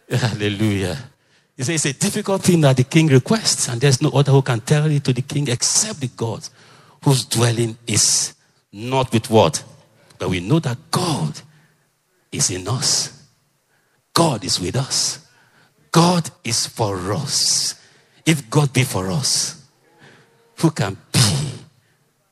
Hallelujah. 0.09 0.97
He 1.57 1.63
says 1.63 1.85
it's 1.87 1.97
a 1.97 1.99
difficult 1.99 2.43
thing 2.43 2.61
that 2.61 2.77
the 2.77 2.83
king 2.83 3.07
requests, 3.07 3.67
and 3.67 3.81
there's 3.81 3.99
no 3.99 4.09
other 4.09 4.31
who 4.31 4.43
can 4.43 4.61
tell 4.61 4.85
it 4.85 5.03
to 5.05 5.11
the 5.11 5.23
king 5.23 5.47
except 5.47 6.01
the 6.01 6.07
God 6.07 6.47
whose 7.03 7.25
dwelling 7.25 7.75
is 7.87 8.35
not 8.71 9.11
with 9.11 9.29
what? 9.31 9.63
But 10.19 10.29
we 10.29 10.39
know 10.39 10.59
that 10.59 10.77
God 10.91 11.41
is 12.31 12.51
in 12.51 12.67
us. 12.67 13.25
God 14.13 14.43
is 14.43 14.59
with 14.59 14.75
us. 14.75 15.25
God 15.91 16.29
is 16.43 16.67
for 16.67 17.13
us. 17.13 17.73
If 18.23 18.49
God 18.51 18.71
be 18.71 18.83
for 18.83 19.09
us, 19.09 19.63
who 20.57 20.69
can 20.69 20.95
be 21.11 21.51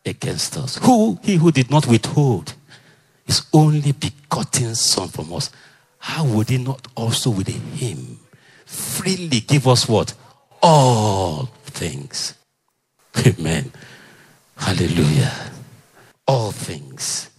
against 0.05 0.57
us? 0.57 0.77
Who, 0.83 1.17
he 1.23 1.37
who 1.37 1.51
did 1.51 1.71
not 1.71 1.87
withhold 1.87 2.53
his 3.25 3.41
only 3.53 3.91
begotten 3.91 4.75
son 4.75 5.07
from 5.07 5.33
us, 5.33 5.49
how 5.97 6.25
would 6.25 6.49
he 6.49 6.59
not 6.59 6.87
also 6.95 7.31
with 7.31 7.47
him 7.47 8.14
freely 8.75 9.39
give 9.39 9.67
us 9.67 9.87
what? 9.87 10.13
All 10.61 11.49
things. 11.65 12.35
Amen. 13.25 13.71
Hallelujah. 14.57 15.33
All 16.27 16.51
things. 16.51 17.29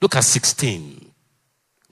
Look 0.00 0.16
at 0.16 0.24
16. 0.24 1.12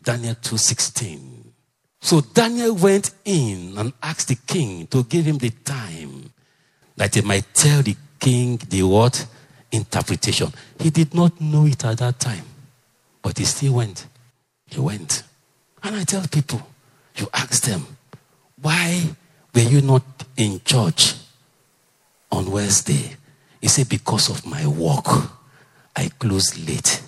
Daniel 0.03 0.35
2:16. 0.35 1.53
So 2.01 2.21
Daniel 2.21 2.75
went 2.75 3.11
in 3.25 3.77
and 3.77 3.93
asked 4.03 4.29
the 4.29 4.37
king 4.47 4.87
to 4.89 5.05
give 5.05 5.27
him 5.27 5.39
the 5.39 5.51
time 5.51 6.33
that 6.97 7.15
he 7.15 7.21
might 7.21 7.53
tell 7.55 7.83
the 7.83 7.97
king 8.19 8.57
the 8.69 8.83
what? 8.83 9.27
Interpretation. 9.71 10.53
He 10.79 10.91
did 10.91 11.15
not 11.15 11.41
know 11.41 11.67
it 11.67 11.85
at 11.85 11.99
that 11.99 12.19
time, 12.19 12.45
but 13.23 13.39
he 13.39 13.45
still 13.45 13.75
went. 13.75 14.07
He 14.67 14.81
went. 14.81 15.23
And 15.83 15.97
I 15.97 16.05
tell 16.05 16.27
people, 16.27 16.67
you 17.17 17.29
ask 17.33 17.63
them, 17.63 17.87
why 18.63 19.15
were 19.55 19.61
you 19.61 19.83
not 19.83 20.03
in 20.37 20.61
church 20.65 21.15
on 22.31 22.51
Wednesday? 22.51 23.17
He 23.61 23.69
said, 23.69 23.89
because 23.89 24.31
of 24.31 24.47
my 24.47 24.67
work, 24.67 25.07
I 25.97 26.09
closed 26.19 26.67
late. 26.69 27.03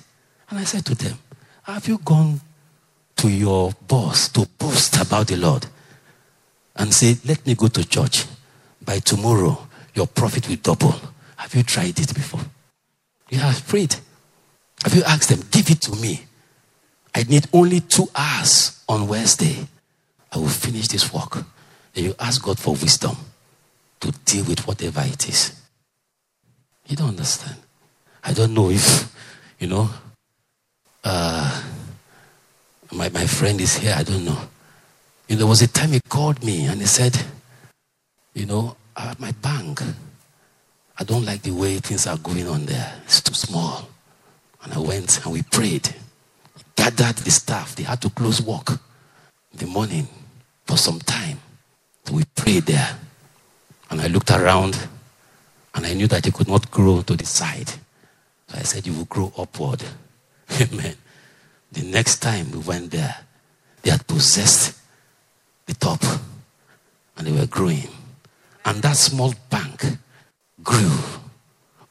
And 0.50 0.58
I 0.58 0.64
said 0.64 0.84
to 0.86 0.94
them, 0.94 1.18
have 1.64 1.88
you 1.88 1.98
gone 1.98 2.40
to 3.16 3.30
your 3.30 3.72
boss 3.86 4.28
to 4.30 4.46
boast 4.58 5.00
about 5.00 5.28
the 5.28 5.36
Lord 5.36 5.66
and 6.76 6.92
say, 6.92 7.16
Let 7.24 7.46
me 7.46 7.54
go 7.54 7.68
to 7.68 7.88
church. 7.88 8.26
By 8.84 8.98
tomorrow, 8.98 9.68
your 9.94 10.08
profit 10.08 10.48
will 10.48 10.56
double. 10.56 10.94
Have 11.36 11.54
you 11.54 11.62
tried 11.62 12.00
it 12.00 12.14
before? 12.14 12.40
You 13.30 13.38
have 13.38 13.66
prayed. 13.68 13.94
Have 14.82 14.94
you 14.94 15.04
asked 15.04 15.28
them, 15.28 15.40
Give 15.50 15.70
it 15.70 15.80
to 15.82 15.96
me? 15.96 16.24
I 17.14 17.22
need 17.24 17.46
only 17.52 17.80
two 17.80 18.08
hours 18.14 18.82
on 18.88 19.06
Wednesday. 19.06 19.68
I 20.32 20.38
will 20.38 20.48
finish 20.48 20.88
this 20.88 21.12
work. 21.12 21.36
And 21.94 22.06
you 22.06 22.14
ask 22.18 22.42
God 22.42 22.58
for 22.58 22.72
wisdom 22.72 23.16
to 24.00 24.10
deal 24.24 24.44
with 24.44 24.66
whatever 24.66 25.02
it 25.04 25.28
is. 25.28 25.60
You 26.86 26.96
don't 26.96 27.10
understand. 27.10 27.56
I 28.24 28.32
don't 28.32 28.54
know 28.54 28.70
if, 28.70 29.14
you 29.58 29.66
know, 29.66 29.90
uh, 31.04 31.62
my, 32.92 33.08
my 33.10 33.26
friend 33.26 33.60
is 33.60 33.76
here. 33.76 33.94
I 33.96 34.02
don't 34.02 34.24
know. 34.24 34.38
You 35.28 35.36
know, 35.36 35.40
there 35.40 35.46
was 35.46 35.62
a 35.62 35.68
time 35.68 35.90
he 35.92 36.00
called 36.08 36.42
me 36.42 36.66
and 36.66 36.80
he 36.80 36.86
said, 36.86 37.16
You 38.34 38.46
know, 38.46 38.76
at 38.96 39.20
my 39.20 39.32
bank, 39.32 39.82
I 40.98 41.04
don't 41.04 41.24
like 41.24 41.42
the 41.42 41.52
way 41.52 41.78
things 41.78 42.06
are 42.06 42.18
going 42.18 42.48
on 42.48 42.66
there. 42.66 43.00
It's 43.04 43.20
too 43.20 43.34
small. 43.34 43.88
And 44.62 44.72
I 44.72 44.78
went 44.78 45.24
and 45.24 45.32
we 45.32 45.42
prayed. 45.42 45.94
Gathered 46.76 47.16
the 47.16 47.30
staff. 47.30 47.76
They 47.76 47.82
had 47.82 48.00
to 48.02 48.10
close 48.10 48.40
work 48.40 48.70
in 48.70 49.58
the 49.58 49.66
morning 49.66 50.08
for 50.64 50.76
some 50.76 50.98
time. 51.00 51.38
So 52.04 52.14
we 52.14 52.24
prayed 52.34 52.64
there. 52.64 52.98
And 53.90 54.00
I 54.00 54.06
looked 54.06 54.30
around 54.30 54.88
and 55.74 55.86
I 55.86 55.94
knew 55.94 56.06
that 56.08 56.26
it 56.26 56.34
could 56.34 56.48
not 56.48 56.70
grow 56.70 57.02
to 57.02 57.14
the 57.14 57.26
side. 57.26 57.68
So 58.48 58.58
I 58.58 58.62
said, 58.62 58.86
You 58.86 58.94
will 58.94 59.04
grow 59.04 59.32
upward. 59.36 59.82
Amen. 60.60 60.96
The 61.72 61.82
next 61.84 62.18
time 62.18 62.50
we 62.50 62.58
went 62.58 62.90
there, 62.90 63.16
they 63.82 63.90
had 63.90 64.06
possessed 64.06 64.78
the 65.66 65.74
top 65.74 66.02
and 67.16 67.26
they 67.26 67.32
were 67.32 67.46
growing. 67.46 67.88
And 68.64 68.82
that 68.82 68.96
small 68.96 69.34
bank 69.50 69.84
grew 70.62 70.96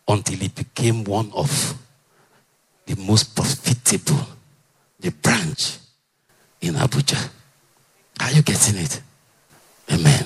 until 0.08 0.42
it 0.42 0.56
became 0.56 1.04
one 1.04 1.32
of 1.34 1.76
the 2.86 2.96
most 2.96 3.36
profitable, 3.36 4.26
the 5.00 5.10
branch 5.12 5.78
in 6.62 6.76
Abuja. 6.76 7.30
Are 8.20 8.32
you 8.32 8.42
getting 8.42 8.78
it? 8.78 9.02
Amen. 9.92 10.26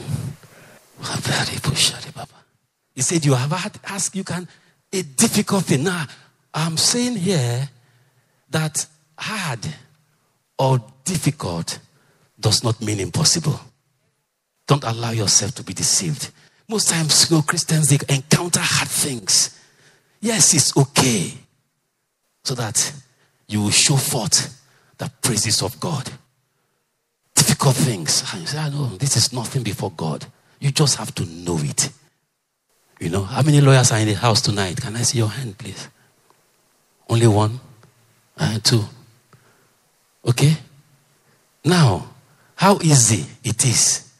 He 2.93 3.01
said, 3.01 3.25
You 3.25 3.33
have 3.33 3.51
had 3.51 3.79
ask 3.85 4.15
you 4.15 4.23
can 4.23 4.47
a 4.91 5.01
difficult 5.03 5.65
thing. 5.65 5.83
Now, 5.83 6.05
I'm 6.53 6.77
saying 6.77 7.17
here 7.17 7.69
that 8.49 8.85
hard 9.17 9.59
or 10.57 10.79
difficult 11.03 11.79
does 12.39 12.63
not 12.63 12.81
mean 12.81 12.99
impossible. 12.99 13.59
Don't 14.67 14.83
allow 14.83 15.11
yourself 15.11 15.53
to 15.55 15.63
be 15.63 15.73
deceived. 15.73 16.31
Most 16.67 16.89
times, 16.89 17.29
you 17.29 17.37
know, 17.37 17.43
Christians 17.43 17.89
they 17.89 18.13
encounter 18.13 18.61
hard 18.61 18.87
things. 18.87 19.59
Yes, 20.21 20.53
it's 20.53 20.75
okay. 20.75 21.33
So 22.43 22.55
that 22.55 22.93
you 23.47 23.61
will 23.61 23.71
show 23.71 23.95
forth 23.95 24.61
the 24.97 25.11
praises 25.21 25.61
of 25.61 25.79
God. 25.79 26.09
Difficult 27.55 27.77
things. 27.77 28.21
And 28.33 28.41
you 28.41 28.47
say, 28.47 28.57
I 28.57 28.67
know 28.67 28.87
this 28.97 29.15
is 29.15 29.31
nothing 29.31 29.63
before 29.63 29.89
God. 29.95 30.25
You 30.59 30.71
just 30.71 30.97
have 30.97 31.15
to 31.15 31.25
know 31.25 31.57
it. 31.59 31.89
You 32.99 33.07
know, 33.07 33.23
how 33.23 33.43
many 33.43 33.61
lawyers 33.61 33.93
are 33.93 33.99
in 33.99 34.09
the 34.09 34.13
house 34.13 34.41
tonight? 34.41 34.81
Can 34.81 34.93
I 34.97 35.03
see 35.03 35.19
your 35.19 35.29
hand, 35.29 35.57
please? 35.57 35.87
Only 37.07 37.27
one? 37.27 37.61
Uh, 38.37 38.59
two. 38.61 38.83
Okay? 40.27 40.57
Now, 41.63 42.09
how 42.55 42.77
easy 42.81 43.25
it 43.41 43.63
is 43.63 44.11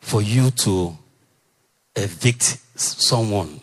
for 0.00 0.20
you 0.20 0.50
to 0.50 0.94
evict 1.96 2.58
someone 2.74 3.62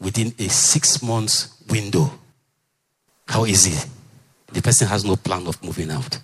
within 0.00 0.34
a 0.40 0.48
six 0.48 1.04
months 1.04 1.62
window. 1.68 2.10
How 3.28 3.46
easy? 3.46 3.88
The 4.52 4.60
person 4.60 4.88
has 4.88 5.04
no 5.04 5.14
plan 5.14 5.46
of 5.46 5.62
moving 5.62 5.92
out. 5.92 6.18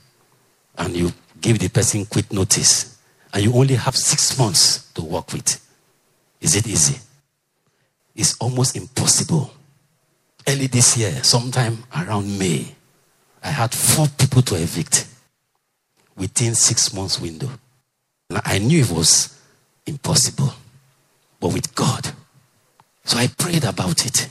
And 0.76 0.96
you 0.96 1.12
give 1.40 1.58
the 1.58 1.68
person 1.68 2.06
quick 2.06 2.32
notice. 2.32 2.98
And 3.32 3.44
you 3.44 3.52
only 3.54 3.74
have 3.74 3.96
six 3.96 4.38
months 4.38 4.90
to 4.92 5.02
work 5.02 5.32
with. 5.32 5.60
Is 6.40 6.56
it 6.56 6.66
easy? 6.66 6.98
It's 8.14 8.36
almost 8.38 8.76
impossible. 8.76 9.52
Early 10.48 10.66
this 10.66 10.96
year, 10.96 11.22
sometime 11.22 11.84
around 11.96 12.38
May, 12.38 12.74
I 13.42 13.48
had 13.48 13.72
four 13.72 14.08
people 14.18 14.42
to 14.42 14.56
evict 14.56 15.06
within 16.16 16.54
six 16.54 16.92
months 16.92 17.20
window. 17.20 17.50
And 18.28 18.40
I 18.44 18.58
knew 18.58 18.80
it 18.80 18.90
was 18.90 19.40
impossible. 19.86 20.52
But 21.38 21.54
with 21.54 21.74
God. 21.74 22.10
So 23.04 23.16
I 23.18 23.28
prayed 23.28 23.64
about 23.64 24.04
it. 24.04 24.28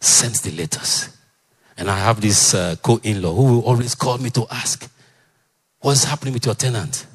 Sent 0.00 0.42
the 0.42 0.50
letters. 0.52 1.16
And 1.76 1.90
I 1.90 1.98
have 1.98 2.20
this 2.20 2.54
uh, 2.54 2.76
co-in-law 2.82 3.34
who 3.34 3.42
will 3.44 3.64
always 3.64 3.94
call 3.94 4.18
me 4.18 4.30
to 4.30 4.46
ask, 4.50 4.88
what's 5.84 6.04
happening 6.04 6.32
with 6.32 6.46
your 6.46 6.54
tenant? 6.54 7.06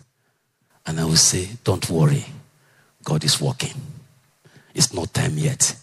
And 0.86 0.99
I 0.99 1.03
will 1.03 1.15
say, 1.15 1.49
don't 1.63 1.89
worry. 1.89 2.23
God 3.03 3.23
is 3.23 3.41
working. 3.41 3.73
It's 4.75 4.93
not 4.93 5.12
time 5.12 5.38
yet. 5.38 5.75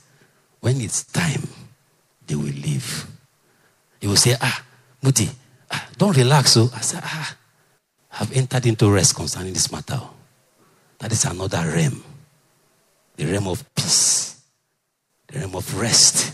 When 0.60 0.80
it's 0.80 1.02
time, 1.02 1.48
they 2.26 2.36
will 2.36 2.44
leave. 2.44 3.06
He 4.00 4.06
will 4.06 4.16
say, 4.16 4.36
ah, 4.40 4.64
Muti, 5.02 5.28
ah, 5.70 5.88
don't 5.98 6.16
relax. 6.16 6.52
So 6.52 6.70
I 6.74 6.80
said, 6.80 7.00
ah, 7.04 7.36
I've 8.20 8.32
entered 8.36 8.66
into 8.66 8.88
rest 8.90 9.16
concerning 9.16 9.52
this 9.52 9.72
matter. 9.72 10.00
That 10.98 11.10
is 11.10 11.24
another 11.24 11.68
realm. 11.68 12.04
The 13.16 13.26
realm 13.26 13.48
of 13.48 13.64
peace. 13.74 14.40
The 15.26 15.40
realm 15.40 15.56
of 15.56 15.78
rest. 15.78 16.32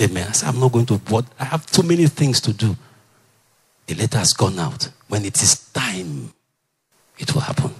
Amen. 0.00 0.30
I 0.44 0.48
I'm 0.48 0.60
not 0.60 0.70
going 0.70 0.86
to, 0.86 0.94
what? 1.08 1.24
I 1.40 1.44
have 1.44 1.66
too 1.66 1.82
many 1.82 2.06
things 2.06 2.40
to 2.42 2.52
do. 2.52 2.76
The 3.86 3.96
letter 3.96 4.18
has 4.18 4.32
gone 4.32 4.60
out. 4.60 4.88
When 5.08 5.24
it 5.24 5.42
is 5.42 5.61
time, 5.72 6.32
it 7.18 7.32
will 7.34 7.42
happen. 7.42 7.70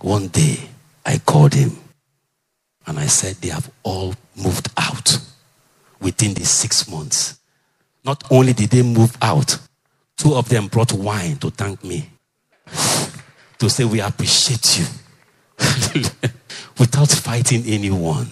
One 0.00 0.28
day, 0.28 0.58
I 1.04 1.18
called 1.18 1.54
him 1.54 1.72
and 2.86 2.98
I 2.98 3.06
said, 3.06 3.36
they 3.36 3.48
have 3.48 3.70
all 3.82 4.14
moved 4.36 4.68
out 4.76 5.18
within 6.00 6.34
the 6.34 6.44
six 6.44 6.88
months. 6.88 7.38
Not 8.04 8.22
only 8.30 8.52
did 8.52 8.70
they 8.70 8.82
move 8.82 9.16
out, 9.22 9.58
two 10.16 10.34
of 10.34 10.48
them 10.48 10.68
brought 10.68 10.92
wine 10.92 11.36
to 11.38 11.50
thank 11.50 11.82
me, 11.82 12.10
to 13.58 13.70
say, 13.70 13.84
We 13.84 14.00
appreciate 14.00 14.78
you. 14.78 14.84
Without 16.78 17.08
fighting 17.08 17.64
anyone. 17.66 18.28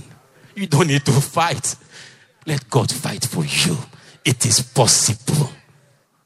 You 0.55 0.67
don't 0.67 0.89
need 0.89 1.05
to 1.07 1.13
fight. 1.13 1.77
Let 2.47 2.69
God 2.69 2.91
fight 2.91 3.25
for 3.25 3.45
you. 3.45 3.79
It 4.25 4.45
is 4.45 4.61
possible. 4.61 5.51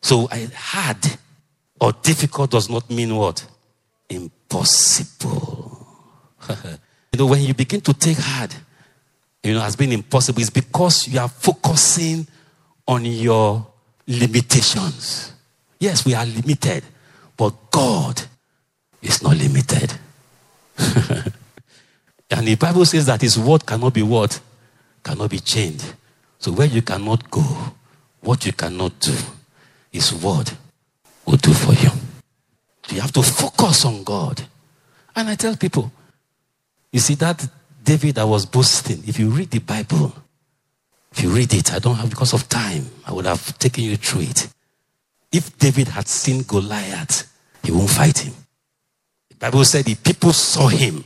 So 0.00 0.28
I 0.30 0.48
hard 0.54 1.18
or 1.80 1.92
difficult 1.92 2.50
does 2.50 2.68
not 2.70 2.88
mean 2.90 3.14
what? 3.16 3.46
Impossible. 4.08 5.86
you 6.48 7.18
know, 7.18 7.26
when 7.26 7.42
you 7.42 7.54
begin 7.54 7.80
to 7.82 7.92
take 7.92 8.18
hard, 8.18 8.54
you 9.42 9.54
know, 9.54 9.60
has 9.60 9.76
been 9.76 9.92
impossible, 9.92 10.40
it's 10.40 10.50
because 10.50 11.08
you 11.08 11.20
are 11.20 11.28
focusing 11.28 12.26
on 12.88 13.04
your 13.04 13.66
limitations. 14.06 15.32
Yes, 15.78 16.04
we 16.04 16.14
are 16.14 16.24
limited, 16.24 16.82
but 17.36 17.70
God 17.70 18.22
is 19.02 19.22
not 19.22 19.36
limited. 19.36 19.92
and 22.30 22.46
the 22.46 22.56
Bible 22.58 22.84
says 22.84 23.06
that 23.06 23.20
His 23.20 23.38
word 23.38 23.66
cannot 23.66 23.92
be 23.94 24.02
what? 24.02 24.40
Cannot 25.02 25.30
be 25.30 25.40
changed. 25.40 25.94
So 26.38 26.52
where 26.52 26.66
you 26.66 26.82
cannot 26.82 27.30
go, 27.30 27.42
what 28.20 28.46
you 28.46 28.52
cannot 28.52 28.98
do, 29.00 29.14
His 29.92 30.12
word 30.14 30.50
will 31.26 31.36
do 31.36 31.52
for 31.52 31.74
you. 31.74 31.90
You 32.88 33.00
have 33.00 33.12
to 33.12 33.22
focus 33.22 33.84
on 33.84 34.04
God. 34.04 34.42
And 35.14 35.28
I 35.28 35.34
tell 35.34 35.56
people, 35.56 35.90
you 36.92 37.00
see 37.00 37.14
that 37.16 37.46
David 37.82 38.14
that 38.16 38.26
was 38.26 38.46
boasting, 38.46 39.02
if 39.06 39.18
you 39.18 39.30
read 39.30 39.50
the 39.50 39.58
Bible, 39.58 40.14
if 41.12 41.22
you 41.22 41.30
read 41.30 41.52
it, 41.54 41.72
I 41.72 41.78
don't 41.78 41.96
have 41.96 42.10
because 42.10 42.32
of 42.32 42.48
time, 42.48 42.86
I 43.06 43.12
would 43.12 43.26
have 43.26 43.58
taken 43.58 43.84
you 43.84 43.96
through 43.96 44.22
it. 44.22 44.48
If 45.32 45.58
David 45.58 45.88
had 45.88 46.06
seen 46.08 46.42
Goliath, 46.42 47.32
he 47.62 47.72
won't 47.72 47.90
fight 47.90 48.18
him. 48.18 48.34
The 49.30 49.36
Bible 49.36 49.64
said 49.64 49.84
the 49.84 49.94
people 49.94 50.32
saw 50.32 50.68
him, 50.68 51.04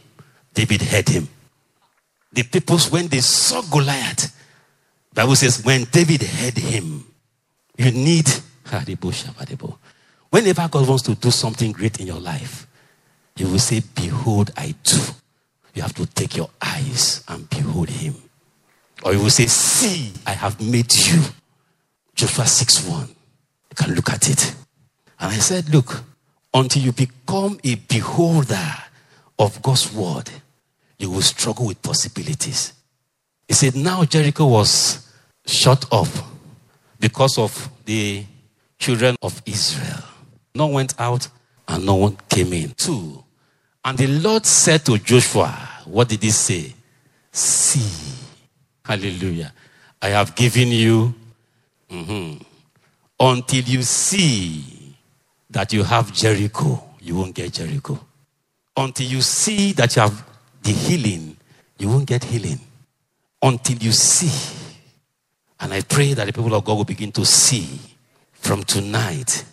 David 0.53 0.83
heard 0.83 1.09
him. 1.09 1.29
The 2.33 2.43
people, 2.45 2.79
when 2.91 3.09
they 3.09 3.21
saw 3.21 3.63
Goliath, 3.63 4.37
Bible 5.13 5.37
says, 5.37 5.65
when 5.65 5.85
David 5.85 6.23
heard 6.23 6.57
him, 6.57 7.05
you 7.77 7.91
need 7.91 8.27
whenever 10.31 10.67
God 10.69 10.89
wants 10.89 11.03
to 11.05 11.15
do 11.15 11.31
something 11.31 11.73
great 11.73 12.01
in 12.01 12.07
your 12.07 12.21
life, 12.21 12.67
He 13.37 13.45
will 13.45 13.59
say, 13.59 13.83
Behold, 13.95 14.51
I 14.57 14.75
do. 14.83 14.99
You 15.75 15.83
have 15.83 15.95
to 15.95 16.07
take 16.07 16.37
your 16.37 16.51
eyes 16.61 17.23
and 17.29 17.49
behold 17.49 17.91
Him. 17.91 18.15
Or 19.03 19.13
He 19.13 19.19
will 19.19 19.31
say, 19.31 19.47
See, 19.47 20.13
I 20.27 20.33
have 20.33 20.61
made 20.61 20.93
you. 20.95 21.23
Joshua 22.15 22.47
6 22.47 22.89
1. 22.89 23.09
You 23.09 23.15
can 23.77 23.95
look 23.95 24.11
at 24.11 24.29
it. 24.29 24.55
And 25.19 25.33
I 25.33 25.39
said, 25.39 25.69
Look, 25.73 26.03
until 26.53 26.83
you 26.83 26.93
become 26.93 27.59
a 27.65 27.75
beholder 27.77 28.75
of 29.39 29.61
God's 29.63 29.93
word, 29.93 30.31
you 30.99 31.11
will 31.11 31.23
struggle 31.23 31.67
with 31.67 31.81
possibilities. 31.83 32.73
He 33.49 33.55
said, 33.55 33.75
Now 33.75 34.05
Jericho 34.05 34.47
was 34.47 35.09
shut 35.47 35.87
up 35.93 36.09
because 36.99 37.39
of 37.39 37.71
the 37.85 38.25
children 38.79 39.17
of 39.23 39.43
Israel. 39.47 40.05
No 40.61 40.67
one 40.67 40.75
went 40.75 41.01
out 41.01 41.27
and 41.69 41.87
no 41.87 41.95
one 41.95 42.19
came 42.29 42.53
in. 42.53 42.75
Two. 42.77 43.25
And 43.83 43.97
the 43.97 44.07
Lord 44.07 44.45
said 44.45 44.85
to 44.85 44.99
Joshua, 44.99 45.47
What 45.87 46.11
did 46.11 46.23
he 46.23 46.29
say? 46.29 46.75
See. 47.33 48.19
Hallelujah. 48.85 49.55
I 50.03 50.09
have 50.09 50.35
given 50.35 50.69
you 50.69 51.15
mm-hmm, 51.91 52.43
until 53.19 53.65
you 53.65 53.83
see 53.83 54.95
that 55.49 55.73
you 55.73 55.83
have 55.83 56.13
Jericho, 56.13 56.85
you 57.01 57.17
won't 57.17 57.35
get 57.35 57.55
Jericho. 57.55 57.99
Until 58.77 59.07
you 59.07 59.23
see 59.23 59.73
that 59.73 59.97
you 59.97 60.03
have 60.03 60.23
the 60.63 60.73
healing, 60.73 61.39
you 61.79 61.89
won't 61.89 62.05
get 62.05 62.23
healing. 62.23 62.61
Until 63.41 63.79
you 63.79 63.93
see. 63.93 64.77
And 65.59 65.73
I 65.73 65.81
pray 65.81 66.13
that 66.13 66.27
the 66.27 66.35
people 66.35 66.55
of 66.55 66.67
God 66.67 66.75
will 66.75 66.85
begin 66.85 67.13
to 67.13 67.25
see 67.25 67.81
from 68.35 68.63
tonight. 68.63 69.47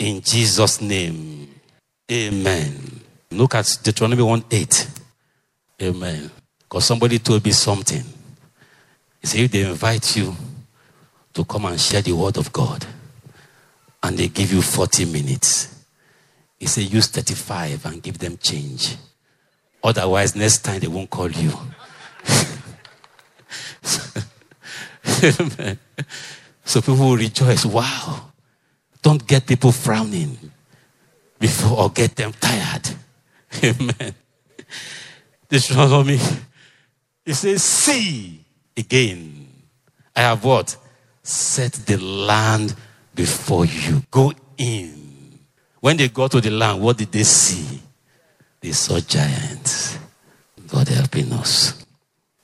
In 0.00 0.20
Jesus' 0.22 0.80
name. 0.80 1.54
Amen. 2.10 3.00
Look 3.30 3.54
at 3.54 3.78
Deuteronomy 3.82 4.22
1 4.22 4.44
8. 4.50 4.88
Amen. 5.82 6.30
Because 6.58 6.86
somebody 6.86 7.18
told 7.18 7.44
me 7.44 7.50
something. 7.52 8.02
He 9.20 9.26
said, 9.26 9.40
if 9.40 9.50
they 9.52 9.60
invite 9.60 10.16
you 10.16 10.34
to 11.34 11.44
come 11.44 11.66
and 11.66 11.78
share 11.78 12.00
the 12.00 12.12
word 12.12 12.38
of 12.38 12.50
God, 12.50 12.86
and 14.02 14.16
they 14.16 14.28
give 14.28 14.50
you 14.54 14.62
40 14.62 15.04
minutes, 15.04 15.84
he 16.58 16.64
said, 16.64 16.90
use 16.90 17.08
35 17.08 17.84
and 17.84 18.02
give 18.02 18.16
them 18.18 18.38
change. 18.38 18.96
Otherwise, 19.84 20.34
next 20.34 20.64
time 20.64 20.80
they 20.80 20.88
won't 20.88 21.10
call 21.10 21.30
you. 21.30 21.52
so 26.64 26.80
people 26.80 26.96
will 26.96 27.16
rejoice. 27.16 27.66
Wow. 27.66 28.29
Don't 29.02 29.26
get 29.26 29.46
people 29.46 29.72
frowning 29.72 30.38
before 31.38 31.78
or 31.78 31.90
get 31.90 32.16
them 32.16 32.32
tired. 32.32 32.88
Amen. 33.64 34.14
Me. 36.06 36.20
He 37.24 37.32
says, 37.32 37.62
see 37.62 38.44
again. 38.76 39.48
I 40.14 40.20
have 40.20 40.44
what? 40.44 40.76
Set 41.22 41.72
the 41.72 41.96
land 41.96 42.74
before 43.14 43.64
you. 43.64 44.02
Go 44.10 44.32
in. 44.58 45.38
When 45.80 45.96
they 45.96 46.08
got 46.08 46.30
to 46.32 46.40
the 46.40 46.50
land, 46.50 46.80
what 46.82 46.98
did 46.98 47.10
they 47.10 47.24
see? 47.24 47.80
They 48.60 48.72
saw 48.72 49.00
giants. 49.00 49.98
God 50.68 50.88
helping 50.88 51.32
us. 51.32 51.84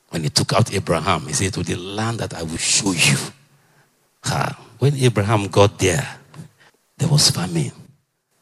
When 0.09 0.23
he 0.23 0.31
took 0.31 0.53
out 0.55 0.73
Abraham, 0.73 1.27
he 1.27 1.33
said, 1.33 1.53
To 1.55 1.62
the 1.62 1.77
land 1.77 2.19
that 2.21 2.35
I 2.35 2.42
will 2.42 2.57
show 2.57 2.92
you. 2.92 3.16
Ha. 4.25 4.59
When 4.79 4.95
Abraham 4.97 5.49
got 5.49 5.79
there, 5.79 6.19
there 6.96 7.09
was 7.09 7.30
famine. 7.30 7.72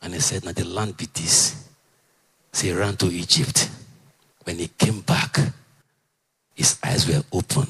And 0.02 0.14
he 0.14 0.20
said, 0.20 0.44
Now 0.44 0.52
the 0.52 0.64
land 0.64 0.96
be 0.96 1.06
this. 1.12 1.68
So 2.52 2.66
he 2.66 2.72
ran 2.72 2.96
to 2.96 3.06
Egypt. 3.06 3.70
When 4.44 4.58
he 4.58 4.68
came 4.68 5.00
back, 5.00 5.38
his 6.54 6.78
eyes 6.84 7.08
were 7.08 7.22
open. 7.32 7.66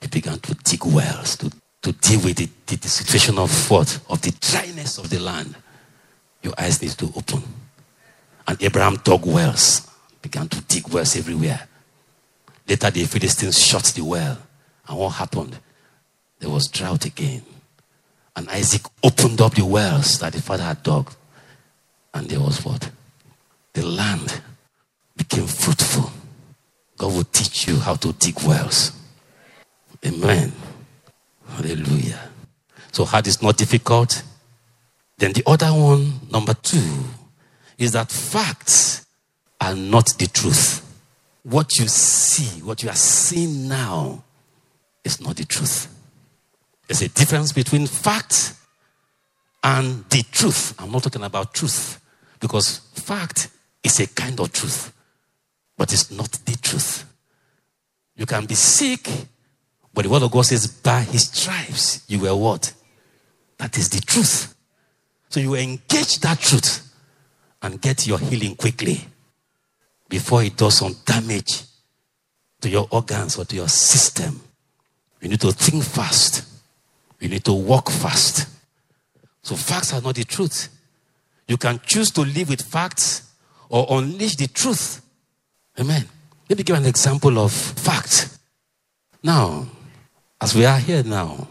He 0.00 0.08
began 0.08 0.38
to 0.40 0.54
dig 0.54 0.84
wells 0.84 1.36
to, 1.36 1.50
to 1.82 1.92
deal 1.92 2.20
with 2.20 2.36
the, 2.36 2.48
the, 2.66 2.76
the 2.76 2.88
situation 2.88 3.38
of 3.38 3.70
what? 3.70 4.00
Of 4.10 4.20
the 4.20 4.32
dryness 4.40 4.98
of 4.98 5.08
the 5.08 5.20
land. 5.20 5.54
Your 6.42 6.54
eyes 6.58 6.82
need 6.82 6.90
to 6.92 7.06
open. 7.16 7.42
And 8.46 8.62
Abraham 8.62 8.96
dug 9.04 9.24
wells, 9.24 9.88
began 10.20 10.48
to 10.48 10.60
dig 10.62 10.88
wells 10.88 11.16
everywhere. 11.16 11.68
Later, 12.68 12.90
the 12.90 13.04
Philistines 13.04 13.64
shut 13.64 13.84
the 13.84 14.02
well. 14.02 14.38
And 14.88 14.98
what 14.98 15.10
happened? 15.10 15.56
There 16.40 16.50
was 16.50 16.66
drought 16.66 17.04
again. 17.04 17.42
And 18.36 18.48
Isaac 18.48 18.82
opened 19.02 19.40
up 19.40 19.54
the 19.54 19.64
wells 19.64 20.18
that 20.20 20.32
the 20.32 20.40
father 20.40 20.62
had 20.64 20.82
dug. 20.82 21.12
And 22.14 22.28
there 22.28 22.40
was 22.40 22.64
what? 22.64 22.90
The 23.72 23.86
land 23.86 24.40
became 25.16 25.46
fruitful. 25.46 26.10
God 26.98 27.12
will 27.12 27.24
teach 27.24 27.66
you 27.66 27.76
how 27.76 27.94
to 27.96 28.12
dig 28.14 28.40
wells. 28.42 28.92
Amen. 30.04 30.52
Hallelujah. 31.48 32.30
So 32.92 33.04
hard 33.04 33.26
is 33.26 33.42
not 33.42 33.56
difficult. 33.56 34.22
Then 35.18 35.32
the 35.32 35.42
other 35.46 35.68
one, 35.68 36.20
number 36.30 36.54
two, 36.54 37.04
is 37.78 37.92
that 37.92 38.10
facts 38.10 39.06
are 39.60 39.74
not 39.74 40.14
the 40.18 40.26
truth. 40.26 40.80
What 41.42 41.78
you 41.78 41.88
see, 41.88 42.60
what 42.62 42.82
you 42.82 42.88
are 42.88 42.96
seeing 42.96 43.68
now, 43.68 44.22
is 45.04 45.20
not 45.20 45.36
the 45.36 45.44
truth. 45.44 45.91
There's 46.92 47.10
a 47.10 47.14
difference 47.14 47.52
between 47.52 47.86
fact 47.86 48.52
and 49.64 50.04
the 50.10 50.22
truth. 50.30 50.74
I'm 50.78 50.92
not 50.92 51.02
talking 51.02 51.22
about 51.22 51.54
truth 51.54 51.98
because 52.38 52.80
fact 52.92 53.48
is 53.82 53.98
a 53.98 54.06
kind 54.08 54.38
of 54.38 54.52
truth, 54.52 54.92
but 55.78 55.90
it's 55.90 56.10
not 56.10 56.30
the 56.44 56.54
truth. 56.58 57.10
You 58.14 58.26
can 58.26 58.44
be 58.44 58.56
sick, 58.56 59.08
but 59.94 60.02
the 60.02 60.10
word 60.10 60.22
of 60.22 60.32
God 60.32 60.42
says, 60.42 60.66
by 60.66 61.00
his 61.00 61.28
stripes, 61.28 62.04
you 62.08 62.18
were 62.20 62.36
what? 62.36 62.74
That 63.56 63.78
is 63.78 63.88
the 63.88 64.02
truth. 64.02 64.54
So 65.30 65.40
you 65.40 65.54
engage 65.54 66.18
that 66.20 66.40
truth 66.40 66.94
and 67.62 67.80
get 67.80 68.06
your 68.06 68.18
healing 68.18 68.54
quickly 68.54 69.00
before 70.10 70.42
it 70.42 70.58
does 70.58 70.76
some 70.76 70.94
damage 71.06 71.62
to 72.60 72.68
your 72.68 72.86
organs 72.90 73.38
or 73.38 73.46
to 73.46 73.56
your 73.56 73.68
system. 73.68 74.42
You 75.22 75.30
need 75.30 75.40
to 75.40 75.52
think 75.52 75.84
fast. 75.84 76.51
You 77.22 77.28
need 77.28 77.44
to 77.44 77.52
walk 77.52 77.88
fast. 77.88 78.48
So 79.44 79.54
facts 79.54 79.94
are 79.94 80.02
not 80.02 80.16
the 80.16 80.24
truth. 80.24 80.68
You 81.46 81.56
can 81.56 81.80
choose 81.86 82.10
to 82.12 82.22
live 82.22 82.48
with 82.48 82.62
facts 82.62 83.30
or 83.68 83.86
unleash 83.90 84.34
the 84.34 84.48
truth. 84.48 85.00
Amen. 85.78 86.08
Let 86.48 86.58
me 86.58 86.64
give 86.64 86.76
an 86.76 86.84
example 86.84 87.38
of 87.38 87.52
fact. 87.52 88.36
Now, 89.22 89.68
as 90.40 90.56
we 90.56 90.64
are 90.64 90.78
here 90.78 91.04
now, 91.04 91.46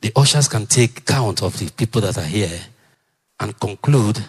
the 0.00 0.12
ushers 0.14 0.46
can 0.46 0.66
take 0.66 1.04
count 1.04 1.42
of 1.42 1.58
the 1.58 1.68
people 1.72 2.00
that 2.02 2.16
are 2.16 2.22
here 2.22 2.60
and 3.40 3.58
conclude 3.58 4.24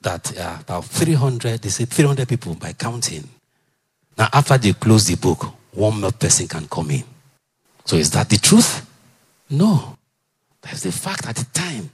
that 0.00 0.38
uh, 0.38 0.58
about 0.60 0.84
300, 0.84 1.60
they 1.60 1.68
say 1.70 1.86
300 1.86 2.28
people 2.28 2.54
by 2.54 2.72
counting. 2.72 3.28
Now, 4.16 4.28
after 4.32 4.56
they 4.58 4.74
close 4.74 5.08
the 5.08 5.16
book, 5.16 5.52
one 5.72 6.00
more 6.00 6.12
person 6.12 6.46
can 6.46 6.68
come 6.68 6.92
in. 6.92 7.02
So, 7.84 7.96
is 7.96 8.12
that 8.12 8.28
the 8.28 8.36
truth? 8.36 8.86
No. 9.50 9.96
That's 10.62 10.82
the 10.82 10.92
fact 10.92 11.26
at 11.26 11.36
the 11.36 11.46
time 11.52 11.90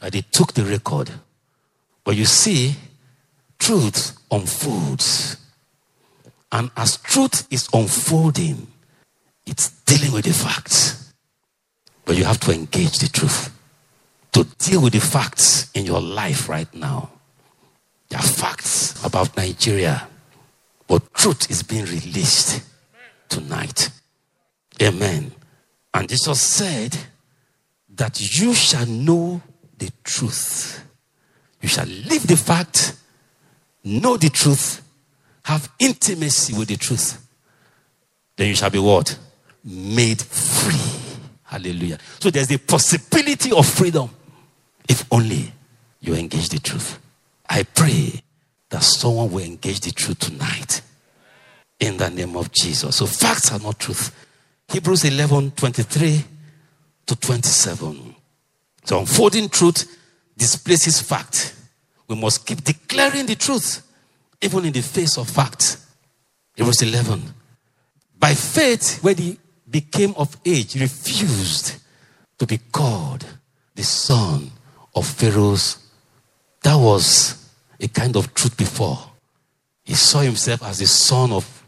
that 0.00 0.12
they 0.12 0.22
took 0.22 0.52
the 0.52 0.64
record. 0.64 1.10
But 2.04 2.16
you 2.16 2.24
see, 2.24 2.76
truth 3.58 4.16
unfolds. 4.30 5.36
And 6.52 6.70
as 6.76 6.96
truth 6.98 7.46
is 7.50 7.68
unfolding, 7.72 8.66
it's 9.46 9.70
dealing 9.84 10.12
with 10.12 10.24
the 10.24 10.32
facts. 10.32 11.12
But 12.04 12.16
you 12.16 12.24
have 12.24 12.40
to 12.40 12.52
engage 12.52 12.98
the 12.98 13.08
truth 13.08 13.52
to 14.32 14.44
deal 14.58 14.82
with 14.82 14.92
the 14.92 15.00
facts 15.00 15.70
in 15.72 15.84
your 15.86 16.00
life 16.00 16.48
right 16.48 16.72
now. 16.74 17.10
There 18.08 18.20
are 18.20 18.22
facts 18.22 19.04
about 19.04 19.36
Nigeria, 19.36 20.08
but 20.86 21.12
truth 21.14 21.50
is 21.50 21.62
being 21.62 21.84
released 21.84 22.62
tonight. 23.28 23.90
Amen. 24.80 25.32
And 25.92 26.08
Jesus 26.08 26.40
said 26.40 26.96
that 27.96 28.38
you 28.38 28.54
shall 28.54 28.86
know 28.86 29.40
the 29.78 29.90
truth. 30.04 30.84
You 31.60 31.68
shall 31.68 31.86
live 31.86 32.26
the 32.26 32.36
fact, 32.36 32.96
know 33.84 34.16
the 34.16 34.28
truth, 34.28 34.82
have 35.42 35.70
intimacy 35.78 36.54
with 36.56 36.68
the 36.68 36.76
truth. 36.76 37.22
Then 38.36 38.48
you 38.48 38.54
shall 38.54 38.70
be 38.70 38.78
what? 38.78 39.18
Made 39.64 40.20
free. 40.20 41.00
Hallelujah. 41.44 41.98
So 42.20 42.30
there's 42.30 42.48
the 42.48 42.58
possibility 42.58 43.52
of 43.52 43.66
freedom 43.66 44.10
if 44.88 45.04
only 45.12 45.52
you 46.00 46.14
engage 46.14 46.48
the 46.50 46.58
truth. 46.58 46.98
I 47.48 47.62
pray 47.62 48.20
that 48.70 48.82
someone 48.82 49.30
will 49.30 49.44
engage 49.44 49.80
the 49.80 49.92
truth 49.92 50.18
tonight 50.18 50.82
in 51.80 51.96
the 51.96 52.10
name 52.10 52.36
of 52.36 52.52
Jesus. 52.52 52.96
So 52.96 53.06
facts 53.06 53.52
are 53.52 53.58
not 53.58 53.78
truth. 53.78 54.14
Hebrews 54.68 55.04
11 55.04 55.52
23 55.52 56.24
to 57.06 57.16
27. 57.16 58.14
So 58.84 59.00
unfolding 59.00 59.48
truth 59.48 59.98
displaces 60.36 61.00
fact. 61.00 61.54
We 62.08 62.16
must 62.16 62.46
keep 62.46 62.62
declaring 62.62 63.26
the 63.26 63.34
truth, 63.34 63.82
even 64.40 64.64
in 64.64 64.72
the 64.72 64.82
face 64.82 65.18
of 65.18 65.28
fact. 65.28 65.78
Hebrews 66.54 66.82
11. 66.82 67.22
By 68.18 68.34
faith, 68.34 69.02
when 69.02 69.16
he 69.16 69.38
became 69.68 70.14
of 70.16 70.36
age, 70.44 70.80
refused 70.80 71.76
to 72.38 72.46
be 72.46 72.58
called 72.58 73.26
the 73.74 73.82
son 73.82 74.50
of 74.94 75.06
Pharaoh's. 75.06 75.78
That 76.62 76.76
was 76.76 77.50
a 77.80 77.88
kind 77.88 78.16
of 78.16 78.32
truth 78.34 78.56
before. 78.56 78.98
He 79.84 79.94
saw 79.94 80.20
himself 80.20 80.62
as 80.62 80.78
the 80.78 80.86
son 80.86 81.32
of 81.32 81.66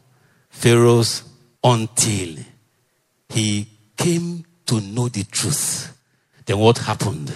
Pharaoh's 0.48 1.22
until 1.62 2.36
he 3.28 3.68
came 3.96 4.44
to 4.68 4.80
know 4.80 5.08
the 5.08 5.24
truth. 5.24 5.94
Then 6.46 6.58
what 6.58 6.78
happened? 6.78 7.34